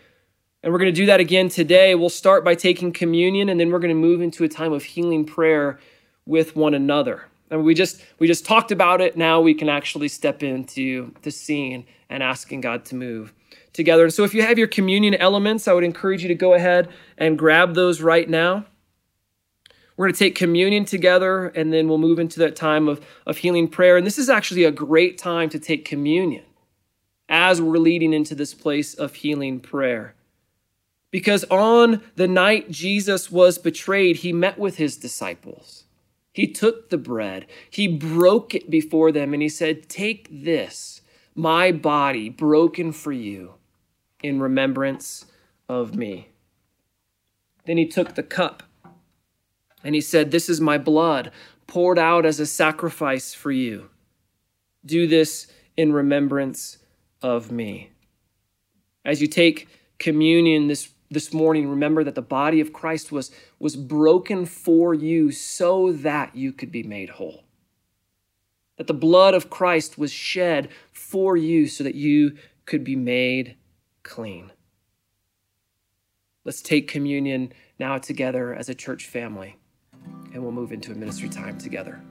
And 0.63 0.73
we're 0.73 0.79
going 0.79 0.93
to 0.93 0.99
do 0.99 1.05
that 1.07 1.19
again 1.19 1.49
today. 1.49 1.93
We'll 1.93 2.09
start 2.09 2.43
by 2.43 2.55
taking 2.55 2.91
communion, 2.91 3.49
and 3.49 3.59
then 3.59 3.71
we're 3.71 3.79
going 3.79 3.93
to 3.93 3.99
move 3.99 4.21
into 4.21 4.43
a 4.43 4.49
time 4.49 4.73
of 4.73 4.83
healing 4.83 5.25
prayer 5.25 5.79
with 6.25 6.55
one 6.55 6.73
another. 6.73 7.25
And 7.51 7.63
we 7.63 7.75
just 7.75 8.01
we 8.17 8.25
just 8.25 8.45
talked 8.45 8.71
about 8.71 9.01
it. 9.01 9.15
Now 9.15 9.41
we 9.41 9.53
can 9.53 9.69
actually 9.69 10.07
step 10.07 10.41
into 10.41 11.13
the 11.21 11.29
scene 11.29 11.85
and 12.09 12.23
asking 12.23 12.61
God 12.61 12.85
to 12.85 12.95
move 12.95 13.33
together. 13.73 14.03
And 14.03 14.13
so 14.13 14.23
if 14.23 14.33
you 14.33 14.41
have 14.41 14.57
your 14.57 14.67
communion 14.67 15.13
elements, 15.13 15.67
I 15.67 15.73
would 15.73 15.83
encourage 15.83 16.23
you 16.23 16.27
to 16.29 16.35
go 16.35 16.55
ahead 16.55 16.89
and 17.17 17.37
grab 17.37 17.75
those 17.75 18.01
right 18.01 18.27
now. 18.27 18.65
We're 19.97 20.07
going 20.07 20.13
to 20.13 20.19
take 20.19 20.35
communion 20.35 20.85
together 20.85 21.47
and 21.47 21.71
then 21.71 21.87
we'll 21.87 21.97
move 21.97 22.19
into 22.19 22.39
that 22.39 22.55
time 22.55 22.87
of, 22.87 23.05
of 23.25 23.37
healing 23.37 23.67
prayer. 23.67 23.95
And 23.95 24.05
this 24.05 24.17
is 24.17 24.29
actually 24.29 24.65
a 24.65 24.71
great 24.71 25.17
time 25.17 25.49
to 25.49 25.59
take 25.59 25.85
communion 25.85 26.43
as 27.29 27.61
we're 27.61 27.77
leading 27.77 28.13
into 28.13 28.35
this 28.35 28.53
place 28.53 28.93
of 28.93 29.15
healing 29.15 29.59
prayer. 29.59 30.15
Because 31.11 31.45
on 31.45 32.01
the 32.15 32.27
night 32.27 32.69
Jesus 32.69 33.31
was 33.31 33.57
betrayed, 33.57 34.17
he 34.17 34.33
met 34.33 34.59
with 34.59 34.77
his 34.77 34.97
disciples. 34.97 35.85
He 36.33 36.47
took 36.47 36.89
the 36.89 36.97
bread, 36.97 37.45
he 37.69 37.87
broke 37.87 38.53
it 38.53 38.69
before 38.69 39.13
them, 39.13 39.33
and 39.33 39.41
he 39.41 39.47
said, 39.47 39.87
Take 39.87 40.27
this, 40.29 40.99
my 41.33 41.71
body 41.71 42.27
broken 42.27 42.91
for 42.91 43.13
you, 43.13 43.53
in 44.21 44.41
remembrance 44.41 45.27
of 45.69 45.95
me. 45.95 46.27
Then 47.65 47.77
he 47.77 47.87
took 47.87 48.15
the 48.15 48.23
cup 48.23 48.63
and 49.85 49.93
he 49.93 50.01
said, 50.01 50.31
This 50.31 50.49
is 50.49 50.59
my 50.59 50.79
blood 50.79 51.31
poured 51.67 51.99
out 51.99 52.25
as 52.25 52.39
a 52.39 52.45
sacrifice 52.45 53.33
for 53.33 53.51
you. 53.51 53.91
Do 54.83 55.07
this 55.07 55.47
in 55.77 55.93
remembrance 55.93 56.79
of 57.21 57.51
me. 57.51 57.91
As 59.05 59.21
you 59.21 59.27
take 59.27 59.69
communion 59.99 60.67
this, 60.67 60.89
this 61.11 61.31
morning, 61.31 61.69
remember 61.69 62.03
that 62.03 62.15
the 62.15 62.21
body 62.23 62.59
of 62.59 62.73
Christ 62.73 63.11
was, 63.11 63.31
was 63.59 63.75
broken 63.75 64.47
for 64.47 64.95
you 64.95 65.31
so 65.31 65.91
that 65.91 66.35
you 66.35 66.51
could 66.51 66.71
be 66.71 66.83
made 66.83 67.11
whole. 67.11 67.43
That 68.77 68.87
the 68.87 68.93
blood 68.93 69.35
of 69.35 69.51
Christ 69.51 69.99
was 69.99 70.11
shed 70.11 70.69
for 70.91 71.37
you 71.37 71.67
so 71.67 71.83
that 71.83 71.95
you 71.95 72.37
could 72.65 72.83
be 72.83 72.95
made 72.95 73.55
clean. 74.01 74.51
Let's 76.43 76.63
take 76.63 76.87
communion 76.87 77.53
now 77.77 77.99
together 77.99 78.53
as 78.53 78.67
a 78.67 78.75
church 78.75 79.05
family 79.05 79.57
and 80.35 80.43
we'll 80.43 80.51
move 80.51 80.73
into 80.73 80.91
a 80.91 80.95
ministry 80.95 81.29
time 81.29 81.57
together. 81.57 82.01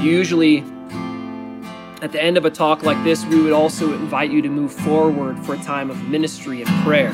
Usually, 0.00 0.64
at 2.00 2.12
the 2.12 2.22
end 2.22 2.38
of 2.38 2.44
a 2.46 2.50
talk 2.50 2.82
like 2.82 3.02
this, 3.04 3.26
we 3.26 3.42
would 3.42 3.52
also 3.52 3.92
invite 3.92 4.30
you 4.30 4.40
to 4.40 4.48
move 4.48 4.72
forward 4.72 5.38
for 5.44 5.54
a 5.54 5.58
time 5.58 5.90
of 5.90 6.02
ministry 6.08 6.62
and 6.62 6.84
prayer. 6.84 7.12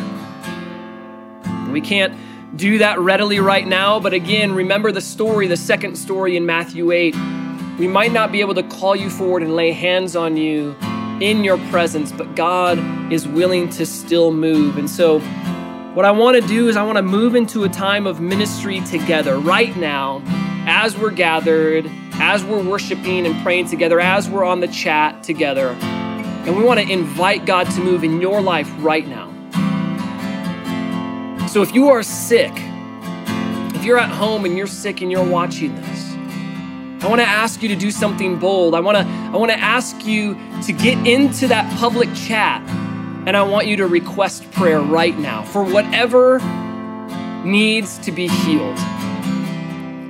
We 1.73 1.81
can't 1.81 2.15
do 2.57 2.79
that 2.79 2.99
readily 3.01 3.41
right 3.41 3.67
now, 3.67 3.99
but 3.99 4.13
again, 4.13 4.53
remember 4.53 4.93
the 4.93 5.01
story, 5.01 5.47
the 5.47 5.57
second 5.57 5.97
story 5.97 6.37
in 6.37 6.47
Matthew 6.47 6.93
8. 6.93 7.15
We 7.79 7.89
might 7.89 8.13
not 8.13 8.31
be 8.31 8.41
able 8.41 8.55
to 8.55 8.63
call 8.63 8.95
you 8.95 9.11
forward 9.11 9.43
and 9.43 9.57
lay 9.57 9.73
hands 9.73 10.15
on 10.15 10.37
you 10.37 10.77
in 11.21 11.43
your 11.43 11.59
presence, 11.71 12.13
but 12.13 12.37
God 12.37 12.79
is 13.13 13.27
willing 13.27 13.69
to 13.71 13.87
still 13.87 14.33
move. 14.33 14.79
And 14.79 14.89
so, 14.89 15.19
what 15.95 16.05
I 16.05 16.11
want 16.11 16.41
to 16.41 16.47
do 16.47 16.69
is, 16.69 16.77
I 16.77 16.83
want 16.85 16.97
to 16.97 17.03
move 17.03 17.35
into 17.35 17.65
a 17.65 17.69
time 17.69 18.07
of 18.07 18.21
ministry 18.21 18.81
together 18.81 19.39
right 19.39 19.77
now 19.77 20.23
as 20.67 20.97
we're 20.97 21.11
gathered, 21.11 21.91
as 22.15 22.45
we're 22.45 22.63
worshiping 22.63 23.27
and 23.27 23.43
praying 23.43 23.69
together, 23.69 24.01
as 24.01 24.29
we're 24.29 24.45
on 24.45 24.61
the 24.61 24.69
chat 24.69 25.23
together. 25.23 25.69
And 25.69 26.57
we 26.57 26.63
want 26.63 26.81
to 26.81 26.89
invite 26.91 27.47
God 27.47 27.71
to 27.71 27.81
move 27.81 28.05
in 28.05 28.21
your 28.21 28.41
life 28.41 28.71
right 28.79 29.07
now. 29.07 29.34
So 31.49 31.63
if 31.63 31.75
you 31.75 31.89
are 31.89 32.03
sick, 32.03 32.53
if 33.75 33.85
you're 33.85 33.99
at 33.99 34.11
home 34.11 34.45
and 34.45 34.57
you're 34.57 34.67
sick 34.67 35.03
and 35.03 35.11
you're 35.11 35.29
watching 35.29 35.75
this, 35.75 36.13
I 37.05 37.09
want 37.09 37.21
to 37.21 37.27
ask 37.27 37.63
you 37.63 37.69
to 37.69 37.77
do 37.77 37.91
something 37.91 38.39
bold. 38.39 38.75
I 38.75 38.81
want 38.81 38.97
to 38.97 39.05
I 39.05 39.37
want 39.37 39.53
to 39.53 39.59
ask 39.59 40.07
you 40.07 40.39
to 40.63 40.73
get 40.73 41.07
into 41.07 41.47
that 41.49 41.71
public 41.79 42.13
chat 42.15 42.63
and 43.27 43.37
I 43.37 43.43
want 43.43 43.67
you 43.67 43.77
to 43.77 43.87
request 43.87 44.51
prayer 44.53 44.81
right 44.81 45.17
now 45.19 45.43
for 45.43 45.63
whatever 45.63 46.39
needs 47.45 47.99
to 47.99 48.13
be 48.13 48.29
healed. 48.29 48.77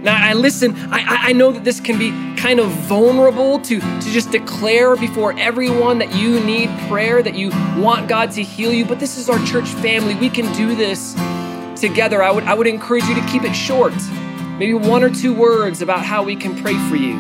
Now, 0.05 0.17
I 0.19 0.35
listen, 0.35 0.77
I, 0.93 1.29
I 1.29 1.33
know 1.33 1.51
that 1.53 1.65
this 1.65 1.81
can 1.81 1.99
be 1.99 2.11
kind 2.45 2.61
of 2.61 2.71
vulnerable 2.73 3.59
to, 3.59 3.81
to 3.81 4.11
just 4.11 4.31
declare 4.31 4.97
before 4.97 5.33
everyone 5.39 5.97
that 5.97 6.15
you 6.15 6.39
need 6.41 6.69
prayer, 6.91 7.23
that 7.23 7.35
you 7.35 7.49
want 7.81 8.07
God 8.07 8.31
to 8.31 8.43
heal 8.43 8.71
you, 8.71 8.85
but 8.85 9.01
this 9.01 9.17
is 9.17 9.31
our 9.31 9.43
church 9.47 9.71
family. 9.71 10.15
We 10.15 10.29
can 10.29 10.55
do 10.55 10.77
this 10.77 11.15
together. 11.75 12.23
I 12.23 12.31
would, 12.31 12.45
I 12.45 12.53
would 12.53 12.67
encourage 12.67 13.05
you 13.05 13.15
to 13.15 13.27
keep 13.29 13.45
it 13.45 13.55
short, 13.55 13.95
maybe 14.59 14.75
one 14.75 15.03
or 15.03 15.09
two 15.09 15.33
words 15.33 15.81
about 15.81 16.05
how 16.05 16.23
we 16.23 16.37
can 16.37 16.55
pray 16.55 16.75
for 16.91 16.97
you. 16.97 17.19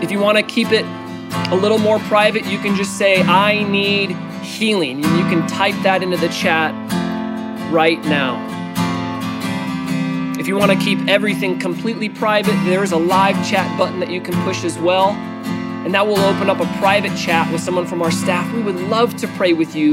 If 0.00 0.12
you 0.12 0.20
want 0.20 0.38
to 0.38 0.44
keep 0.44 0.70
it 0.70 0.84
a 1.50 1.56
little 1.56 1.78
more 1.78 1.98
private, 1.98 2.46
you 2.46 2.58
can 2.58 2.76
just 2.76 2.96
say, 2.96 3.22
I 3.22 3.64
need 3.64 4.12
healing. 4.44 5.04
And 5.04 5.18
you 5.18 5.24
can 5.24 5.48
type 5.48 5.74
that 5.82 6.04
into 6.04 6.16
the 6.16 6.28
chat 6.28 6.72
right 7.72 8.00
now. 8.04 8.51
If 10.38 10.48
you 10.48 10.56
want 10.56 10.72
to 10.72 10.78
keep 10.78 10.98
everything 11.08 11.58
completely 11.58 12.08
private, 12.08 12.54
there's 12.64 12.92
a 12.92 12.96
live 12.96 13.36
chat 13.48 13.78
button 13.78 14.00
that 14.00 14.10
you 14.10 14.20
can 14.20 14.34
push 14.44 14.64
as 14.64 14.78
well. 14.78 15.10
And 15.10 15.94
that 15.94 16.06
will 16.06 16.18
open 16.18 16.48
up 16.48 16.58
a 16.58 16.66
private 16.78 17.16
chat 17.16 17.52
with 17.52 17.60
someone 17.60 17.86
from 17.86 18.02
our 18.02 18.10
staff. 18.10 18.52
We 18.54 18.62
would 18.62 18.76
love 18.76 19.14
to 19.16 19.28
pray 19.28 19.52
with 19.52 19.76
you 19.76 19.92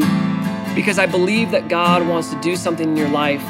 because 0.75 0.97
I 0.97 1.07
believe 1.07 1.51
that 1.51 1.67
God 1.67 2.07
wants 2.07 2.29
to 2.29 2.39
do 2.41 2.55
something 2.55 2.89
in 2.89 2.95
your 2.95 3.09
life 3.09 3.43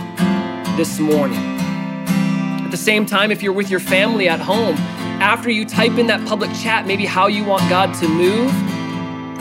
this 0.78 1.00
morning. 1.00 1.38
At 1.38 2.72
the 2.72 2.78
same 2.78 3.06
time, 3.06 3.32
if 3.32 3.44
you're 3.44 3.54
with 3.54 3.70
your 3.70 3.80
family 3.80 4.28
at 4.28 4.40
home, 4.40 4.76
after 5.22 5.50
you 5.50 5.66
type 5.66 5.98
in 5.98 6.08
that 6.08 6.26
public 6.28 6.52
chat, 6.54 6.88
maybe 6.88 7.06
how 7.06 7.28
you 7.28 7.44
want 7.44 7.70
God 7.70 7.94
to 7.96 8.08
move, 8.08 8.52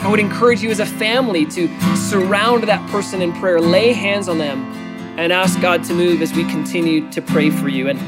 I 0.01 0.07
would 0.09 0.19
encourage 0.19 0.61
you 0.61 0.69
as 0.69 0.79
a 0.79 0.85
family 0.85 1.45
to 1.47 1.67
surround 1.95 2.63
that 2.63 2.87
person 2.89 3.21
in 3.21 3.33
prayer, 3.33 3.59
lay 3.59 3.91
hands 3.91 4.29
on 4.29 4.37
them, 4.37 4.71
and 5.19 5.33
ask 5.33 5.59
God 5.59 5.83
to 5.83 5.93
move 5.93 6.21
as 6.21 6.33
we 6.33 6.45
continue 6.45 7.11
to 7.11 7.21
pray 7.21 7.49
for 7.49 7.67
you. 7.67 7.89
And, 7.89 7.99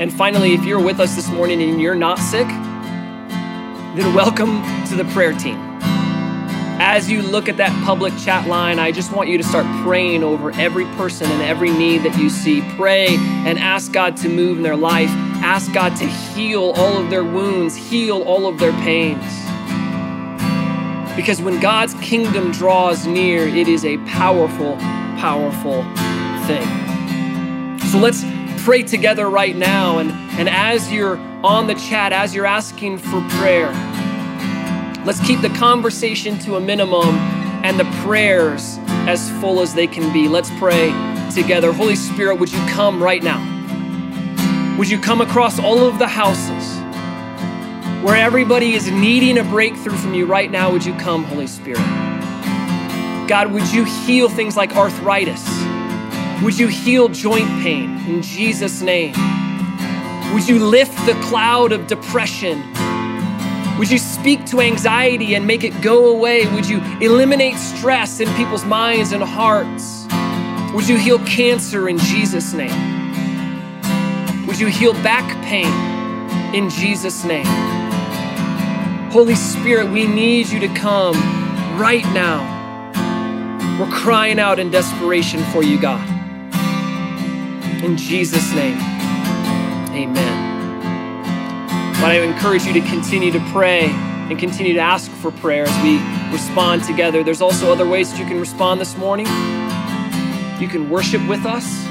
and 0.00 0.10
finally, 0.10 0.54
if 0.54 0.64
you're 0.64 0.82
with 0.82 0.98
us 0.98 1.14
this 1.14 1.28
morning 1.28 1.60
and 1.62 1.78
you're 1.78 1.94
not 1.94 2.18
sick, 2.18 2.46
then 2.48 4.14
welcome 4.14 4.62
to 4.86 4.96
the 4.96 5.04
prayer 5.12 5.34
team. 5.34 5.58
As 6.82 7.10
you 7.10 7.20
look 7.20 7.50
at 7.50 7.58
that 7.58 7.70
public 7.84 8.16
chat 8.16 8.48
line, 8.48 8.78
I 8.78 8.90
just 8.90 9.12
want 9.12 9.28
you 9.28 9.36
to 9.36 9.44
start 9.44 9.66
praying 9.84 10.24
over 10.24 10.50
every 10.52 10.86
person 10.96 11.30
and 11.30 11.42
every 11.42 11.68
need 11.68 12.04
that 12.04 12.18
you 12.18 12.30
see. 12.30 12.62
Pray 12.74 13.16
and 13.18 13.58
ask 13.58 13.92
God 13.92 14.16
to 14.18 14.30
move 14.30 14.56
in 14.56 14.62
their 14.62 14.78
life. 14.78 15.10
Ask 15.42 15.70
God 15.74 15.94
to 15.96 16.06
heal 16.06 16.72
all 16.74 16.96
of 16.96 17.10
their 17.10 17.24
wounds, 17.24 17.76
heal 17.76 18.22
all 18.22 18.46
of 18.46 18.58
their 18.58 18.72
pains. 18.72 19.22
Because 21.14 21.42
when 21.42 21.60
God's 21.60 21.92
kingdom 21.94 22.50
draws 22.50 23.06
near, 23.06 23.46
it 23.46 23.68
is 23.68 23.84
a 23.84 23.98
powerful, 24.06 24.76
powerful 25.18 25.84
thing. 26.50 27.78
So 27.90 27.98
let's 27.98 28.24
pray 28.64 28.82
together 28.82 29.28
right 29.28 29.56
now. 29.56 29.98
And, 29.98 30.10
and 30.38 30.48
as 30.48 30.92
you're 30.92 31.16
on 31.44 31.66
the 31.66 31.74
chat, 31.74 32.12
as 32.12 32.34
you're 32.34 32.46
asking 32.46 32.98
for 32.98 33.20
prayer, 33.38 33.70
let's 35.04 35.24
keep 35.26 35.40
the 35.40 35.50
conversation 35.50 36.38
to 36.40 36.56
a 36.56 36.60
minimum 36.60 37.16
and 37.64 37.78
the 37.78 37.84
prayers 38.02 38.78
as 39.06 39.30
full 39.40 39.60
as 39.60 39.74
they 39.74 39.86
can 39.86 40.12
be. 40.12 40.28
Let's 40.28 40.50
pray 40.58 40.90
together. 41.32 41.72
Holy 41.72 41.96
Spirit, 41.96 42.36
would 42.36 42.52
you 42.52 42.66
come 42.68 43.02
right 43.02 43.22
now? 43.22 43.46
Would 44.78 44.90
you 44.90 44.98
come 44.98 45.20
across 45.20 45.58
all 45.58 45.86
of 45.86 45.98
the 45.98 46.08
houses 46.08 46.78
where 48.04 48.16
everybody 48.16 48.74
is 48.74 48.90
needing 48.90 49.38
a 49.38 49.44
breakthrough 49.44 49.96
from 49.96 50.14
you 50.14 50.26
right 50.26 50.50
now? 50.50 50.72
Would 50.72 50.84
you 50.84 50.94
come, 50.94 51.24
Holy 51.24 51.46
Spirit? 51.46 51.84
God, 53.28 53.52
would 53.52 53.70
you 53.72 53.84
heal 53.84 54.28
things 54.28 54.56
like 54.56 54.74
arthritis? 54.74 55.69
Would 56.42 56.58
you 56.58 56.68
heal 56.68 57.10
joint 57.10 57.48
pain 57.62 57.98
in 58.06 58.22
Jesus' 58.22 58.80
name? 58.80 59.12
Would 60.32 60.48
you 60.48 60.58
lift 60.58 60.96
the 61.04 61.12
cloud 61.24 61.70
of 61.70 61.86
depression? 61.86 62.62
Would 63.78 63.90
you 63.90 63.98
speak 63.98 64.46
to 64.46 64.62
anxiety 64.62 65.34
and 65.34 65.46
make 65.46 65.64
it 65.64 65.82
go 65.82 66.08
away? 66.08 66.46
Would 66.54 66.66
you 66.66 66.80
eliminate 67.02 67.56
stress 67.56 68.20
in 68.20 68.34
people's 68.36 68.64
minds 68.64 69.12
and 69.12 69.22
hearts? 69.22 70.06
Would 70.74 70.88
you 70.88 70.96
heal 70.96 71.18
cancer 71.26 71.90
in 71.90 71.98
Jesus' 71.98 72.54
name? 72.54 72.76
Would 74.46 74.58
you 74.58 74.68
heal 74.68 74.94
back 75.02 75.26
pain 75.44 75.66
in 76.54 76.70
Jesus' 76.70 77.22
name? 77.22 77.44
Holy 79.10 79.34
Spirit, 79.34 79.90
we 79.90 80.06
need 80.06 80.48
you 80.48 80.58
to 80.60 80.68
come 80.68 81.16
right 81.78 82.04
now. 82.14 82.58
We're 83.78 83.92
crying 83.92 84.38
out 84.38 84.58
in 84.58 84.70
desperation 84.70 85.44
for 85.52 85.62
you, 85.62 85.78
God. 85.78 86.09
In 87.82 87.96
Jesus' 87.96 88.52
name, 88.54 88.76
amen. 89.88 90.50
But 91.94 92.10
I 92.10 92.20
encourage 92.20 92.64
you 92.64 92.74
to 92.74 92.80
continue 92.82 93.30
to 93.32 93.40
pray 93.52 93.86
and 93.86 94.38
continue 94.38 94.74
to 94.74 94.80
ask 94.80 95.10
for 95.10 95.30
prayer 95.30 95.64
as 95.66 95.82
we 95.82 95.98
respond 96.30 96.84
together. 96.84 97.24
There's 97.24 97.40
also 97.40 97.72
other 97.72 97.88
ways 97.88 98.10
that 98.10 98.18
you 98.18 98.26
can 98.26 98.38
respond 98.38 98.82
this 98.82 98.98
morning. 98.98 99.26
You 100.60 100.68
can 100.68 100.90
worship 100.90 101.26
with 101.26 101.46
us. 101.46 101.84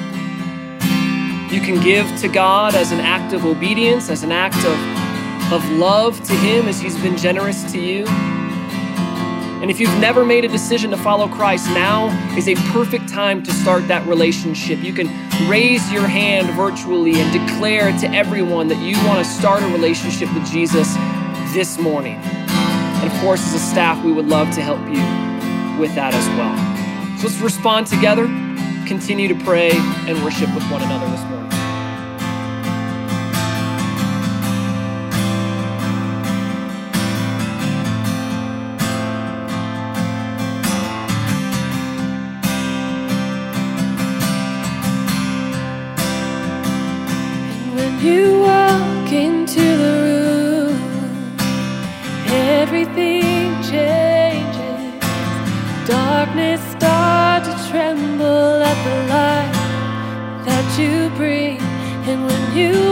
You 1.51 1.59
can 1.59 1.83
give 1.83 2.05
to 2.21 2.27
God 2.27 2.75
as 2.75 2.91
an 2.91 2.99
act 2.99 3.33
of 3.33 3.43
obedience, 3.43 4.11
as 4.11 4.21
an 4.21 4.31
act 4.31 4.57
of, 4.57 5.51
of 5.51 5.67
love 5.71 6.23
to 6.25 6.33
Him 6.33 6.67
as 6.67 6.79
He's 6.79 7.01
been 7.01 7.17
generous 7.17 7.71
to 7.71 7.79
you. 7.79 8.05
And 9.61 9.71
if 9.71 9.79
you've 9.79 9.99
never 9.99 10.23
made 10.23 10.45
a 10.45 10.47
decision 10.47 10.91
to 10.91 10.97
follow 10.97 11.27
Christ, 11.27 11.67
now 11.69 12.09
is 12.37 12.47
a 12.47 12.53
perfect 12.71 13.09
time 13.09 13.41
to 13.41 13.51
start 13.51 13.87
that 13.87 14.07
relationship. 14.07 14.83
You 14.83 14.93
can 14.93 15.28
raise 15.47 15.91
your 15.91 16.07
hand 16.07 16.49
virtually 16.55 17.15
and 17.15 17.31
declare 17.31 17.97
to 17.99 18.07
everyone 18.09 18.67
that 18.67 18.77
you 18.77 18.95
want 19.07 19.23
to 19.23 19.29
start 19.29 19.63
a 19.63 19.67
relationship 19.67 20.33
with 20.33 20.45
Jesus 20.51 20.95
this 21.53 21.79
morning. 21.79 22.15
And 22.15 23.11
of 23.11 23.17
course, 23.21 23.41
as 23.47 23.53
a 23.55 23.59
staff, 23.59 24.03
we 24.03 24.11
would 24.11 24.27
love 24.27 24.53
to 24.55 24.61
help 24.61 24.79
you 24.81 25.01
with 25.79 25.95
that 25.95 26.13
as 26.13 26.27
well. 26.37 27.17
So 27.17 27.27
let's 27.27 27.39
respond 27.39 27.87
together, 27.87 28.25
continue 28.87 29.27
to 29.27 29.35
pray, 29.45 29.71
and 29.71 30.23
worship 30.23 30.53
with 30.53 30.63
one 30.69 30.81
another 30.81 31.07
the 58.85 58.95
light 59.13 59.51
that 60.45 60.79
you 60.79 61.09
bring. 61.17 61.59
And 62.09 62.25
when 62.25 62.57
you 62.57 62.88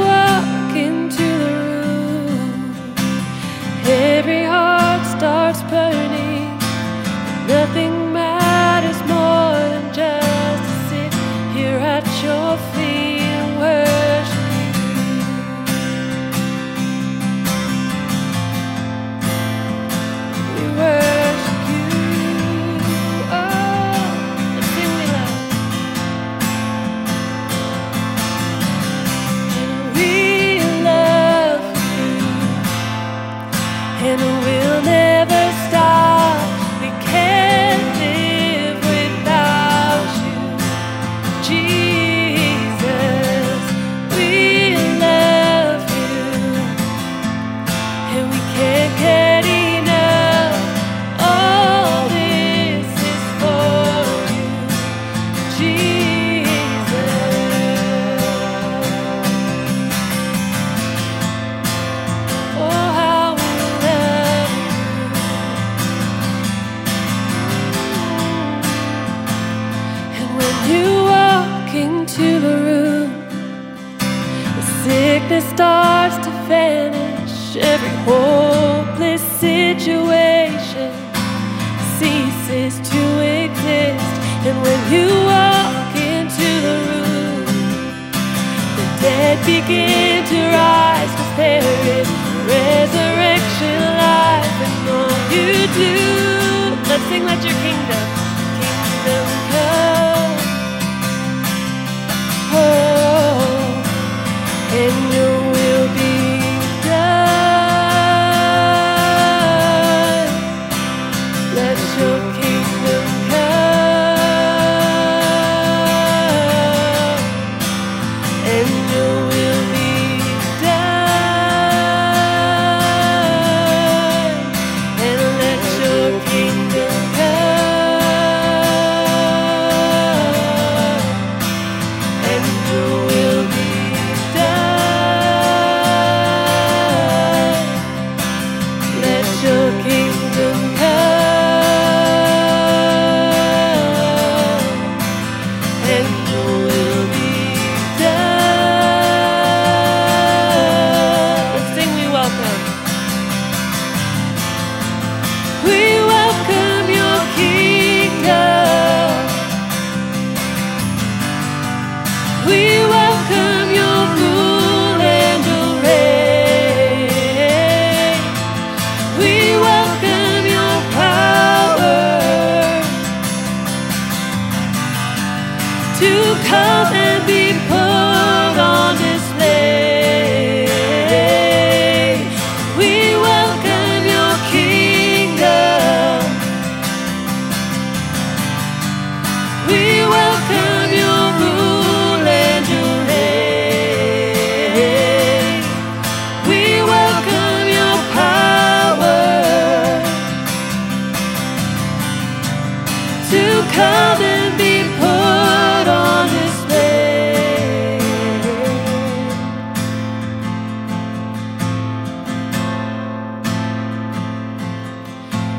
come 203.77 204.21
and 204.35 204.51
be 204.61 204.75
put 205.01 205.87
on 206.03 206.23
display. 206.37 207.99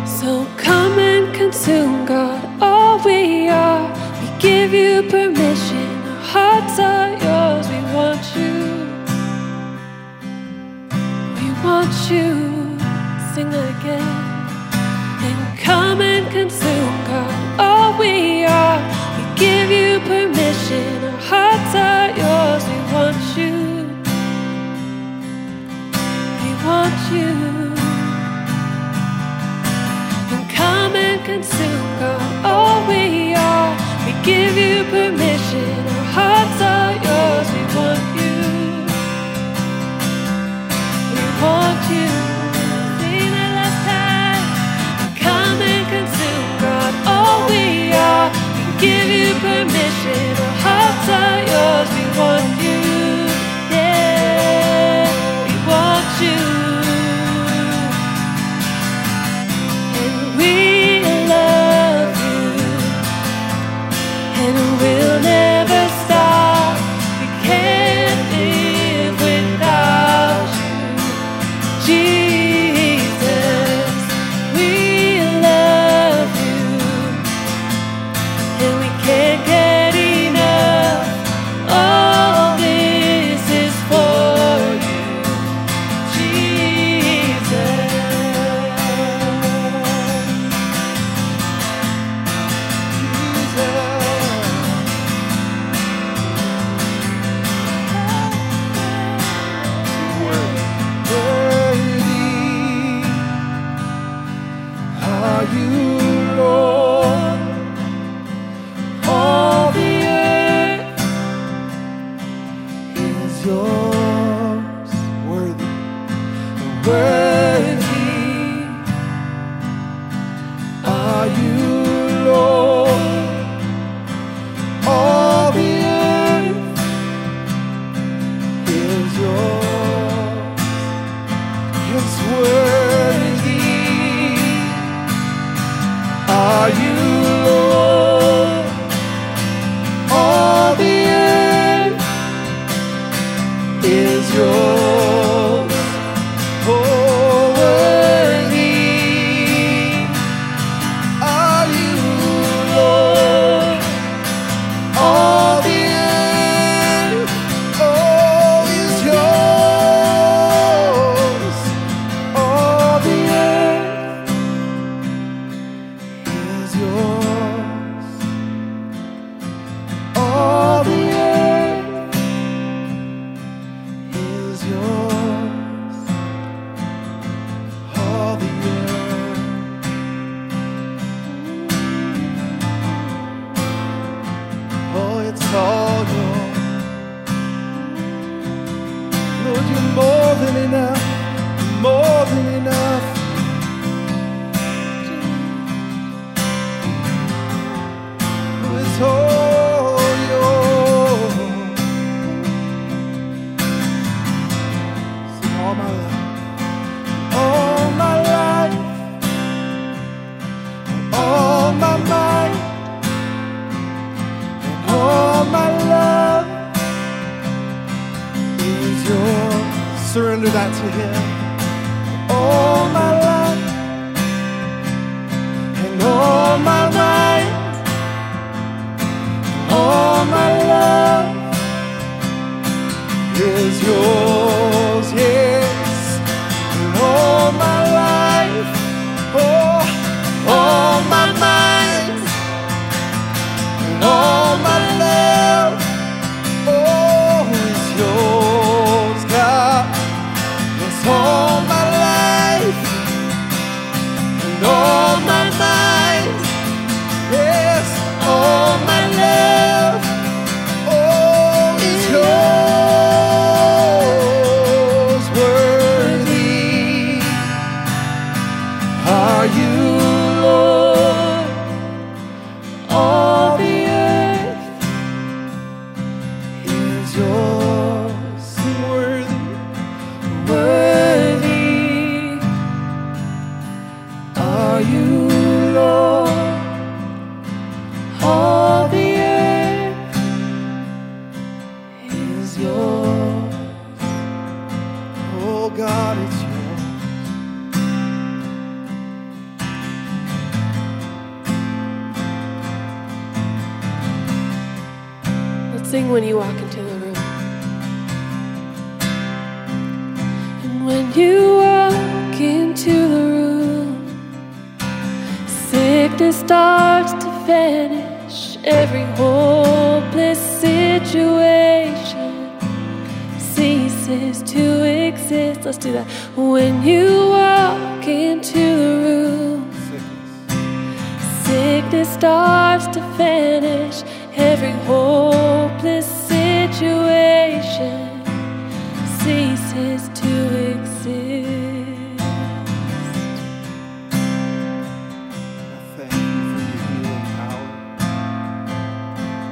So 0.07 0.47
come 0.57 0.99
and 0.99 1.35
consume, 1.35 2.07
God, 2.07 2.41
all 2.63 2.99
we 3.05 3.49
are. 3.49 3.87
We 4.21 4.29
give 4.41 4.73
you 4.75 5.03
permission, 5.05 5.89
our 6.13 6.23
hearts 6.35 6.79
are. 6.81 7.08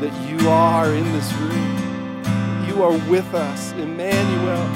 That 0.07 0.29
you 0.31 0.39
are 0.49 0.95
in 0.95 1.13
this 1.13 1.33
room. 1.33 1.77
You 2.69 2.85
are 2.85 2.97
with 3.11 3.35
us, 3.35 3.73
Emmanuel. 3.73 4.69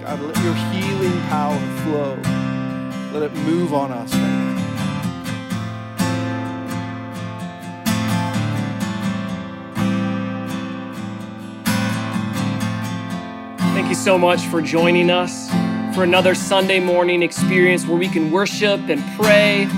God, 0.00 0.20
let 0.22 0.42
your 0.42 0.54
healing 0.72 1.20
power 1.28 1.58
flow. 1.82 2.16
Let 3.12 3.24
it 3.24 3.34
move 3.40 3.74
on 3.74 3.92
us 3.92 4.10
right 4.14 4.22
now. 13.58 13.74
Thank 13.74 13.90
you 13.90 13.94
so 13.94 14.16
much 14.16 14.46
for 14.46 14.62
joining 14.62 15.10
us 15.10 15.50
for 15.94 16.04
another 16.04 16.34
Sunday 16.34 16.80
morning 16.80 17.22
experience 17.22 17.86
where 17.86 17.98
we 17.98 18.08
can 18.08 18.30
worship 18.30 18.88
and 18.88 19.04
pray, 19.20 19.68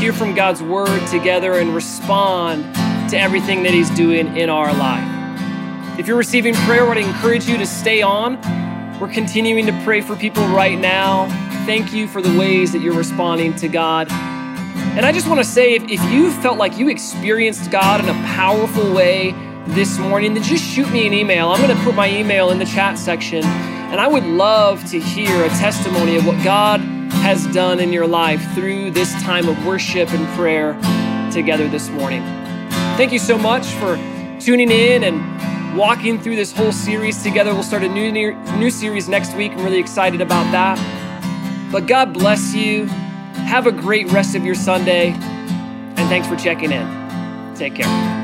hear 0.00 0.12
from 0.14 0.34
God's 0.34 0.62
word 0.62 1.06
together, 1.08 1.58
and 1.58 1.74
respond 1.74 2.64
to 3.10 3.20
everything 3.20 3.62
that 3.64 3.74
He's 3.74 3.90
doing 3.90 4.34
in 4.34 4.48
our 4.48 4.72
life. 4.72 5.98
If 5.98 6.08
you're 6.08 6.16
receiving 6.16 6.54
prayer, 6.54 6.86
I 6.86 6.88
would 6.88 6.96
encourage 6.96 7.46
you 7.46 7.58
to 7.58 7.66
stay 7.66 8.00
on. 8.00 8.40
We're 8.98 9.12
continuing 9.12 9.66
to 9.66 9.78
pray 9.84 10.00
for 10.00 10.16
people 10.16 10.42
right 10.48 10.78
now. 10.78 11.26
Thank 11.66 11.92
you 11.92 12.08
for 12.08 12.22
the 12.22 12.38
ways 12.38 12.72
that 12.72 12.80
you're 12.80 12.96
responding 12.96 13.54
to 13.56 13.68
God. 13.68 14.10
And 14.10 15.04
I 15.04 15.12
just 15.12 15.28
want 15.28 15.38
to 15.38 15.44
say 15.44 15.74
if, 15.74 15.82
if 15.82 16.02
you 16.10 16.30
felt 16.30 16.56
like 16.56 16.78
you 16.78 16.88
experienced 16.88 17.70
God 17.70 18.02
in 18.02 18.08
a 18.08 18.14
powerful 18.24 18.94
way 18.94 19.34
this 19.66 19.98
morning, 19.98 20.32
then 20.32 20.42
just 20.42 20.64
shoot 20.64 20.90
me 20.90 21.06
an 21.06 21.12
email. 21.12 21.50
I'm 21.50 21.60
going 21.60 21.76
to 21.76 21.84
put 21.84 21.94
my 21.94 22.10
email 22.10 22.48
in 22.50 22.58
the 22.58 22.64
chat 22.64 22.96
section. 22.96 23.44
And 23.44 24.00
I 24.00 24.08
would 24.08 24.24
love 24.24 24.82
to 24.92 24.98
hear 24.98 25.44
a 25.44 25.48
testimony 25.50 26.16
of 26.16 26.24
what 26.24 26.42
God 26.42 26.80
has 27.20 27.46
done 27.48 27.80
in 27.80 27.92
your 27.92 28.06
life 28.06 28.42
through 28.54 28.90
this 28.90 29.12
time 29.22 29.48
of 29.48 29.66
worship 29.66 30.10
and 30.12 30.26
prayer 30.36 30.72
together 31.30 31.68
this 31.68 31.88
morning. 31.90 32.22
Thank 32.96 33.12
you 33.12 33.18
so 33.18 33.38
much 33.38 33.66
for 33.66 33.96
tuning 34.40 34.70
in 34.70 35.04
and 35.04 35.76
walking 35.76 36.18
through 36.18 36.36
this 36.36 36.52
whole 36.52 36.72
series 36.72 37.22
together. 37.22 37.52
We'll 37.52 37.62
start 37.62 37.82
a 37.82 37.88
new, 37.88 38.10
new 38.56 38.70
series 38.70 39.08
next 39.08 39.36
week. 39.36 39.52
I'm 39.52 39.64
really 39.64 39.78
excited 39.78 40.20
about 40.20 40.50
that. 40.52 40.78
But 41.70 41.86
God 41.86 42.12
bless 42.12 42.54
you. 42.54 42.86
Have 42.86 43.66
a 43.66 43.72
great 43.72 44.10
rest 44.10 44.34
of 44.34 44.44
your 44.44 44.54
Sunday. 44.54 45.10
And 45.10 46.08
thanks 46.08 46.26
for 46.26 46.36
checking 46.36 46.72
in. 46.72 47.54
Take 47.54 47.76
care. 47.76 48.19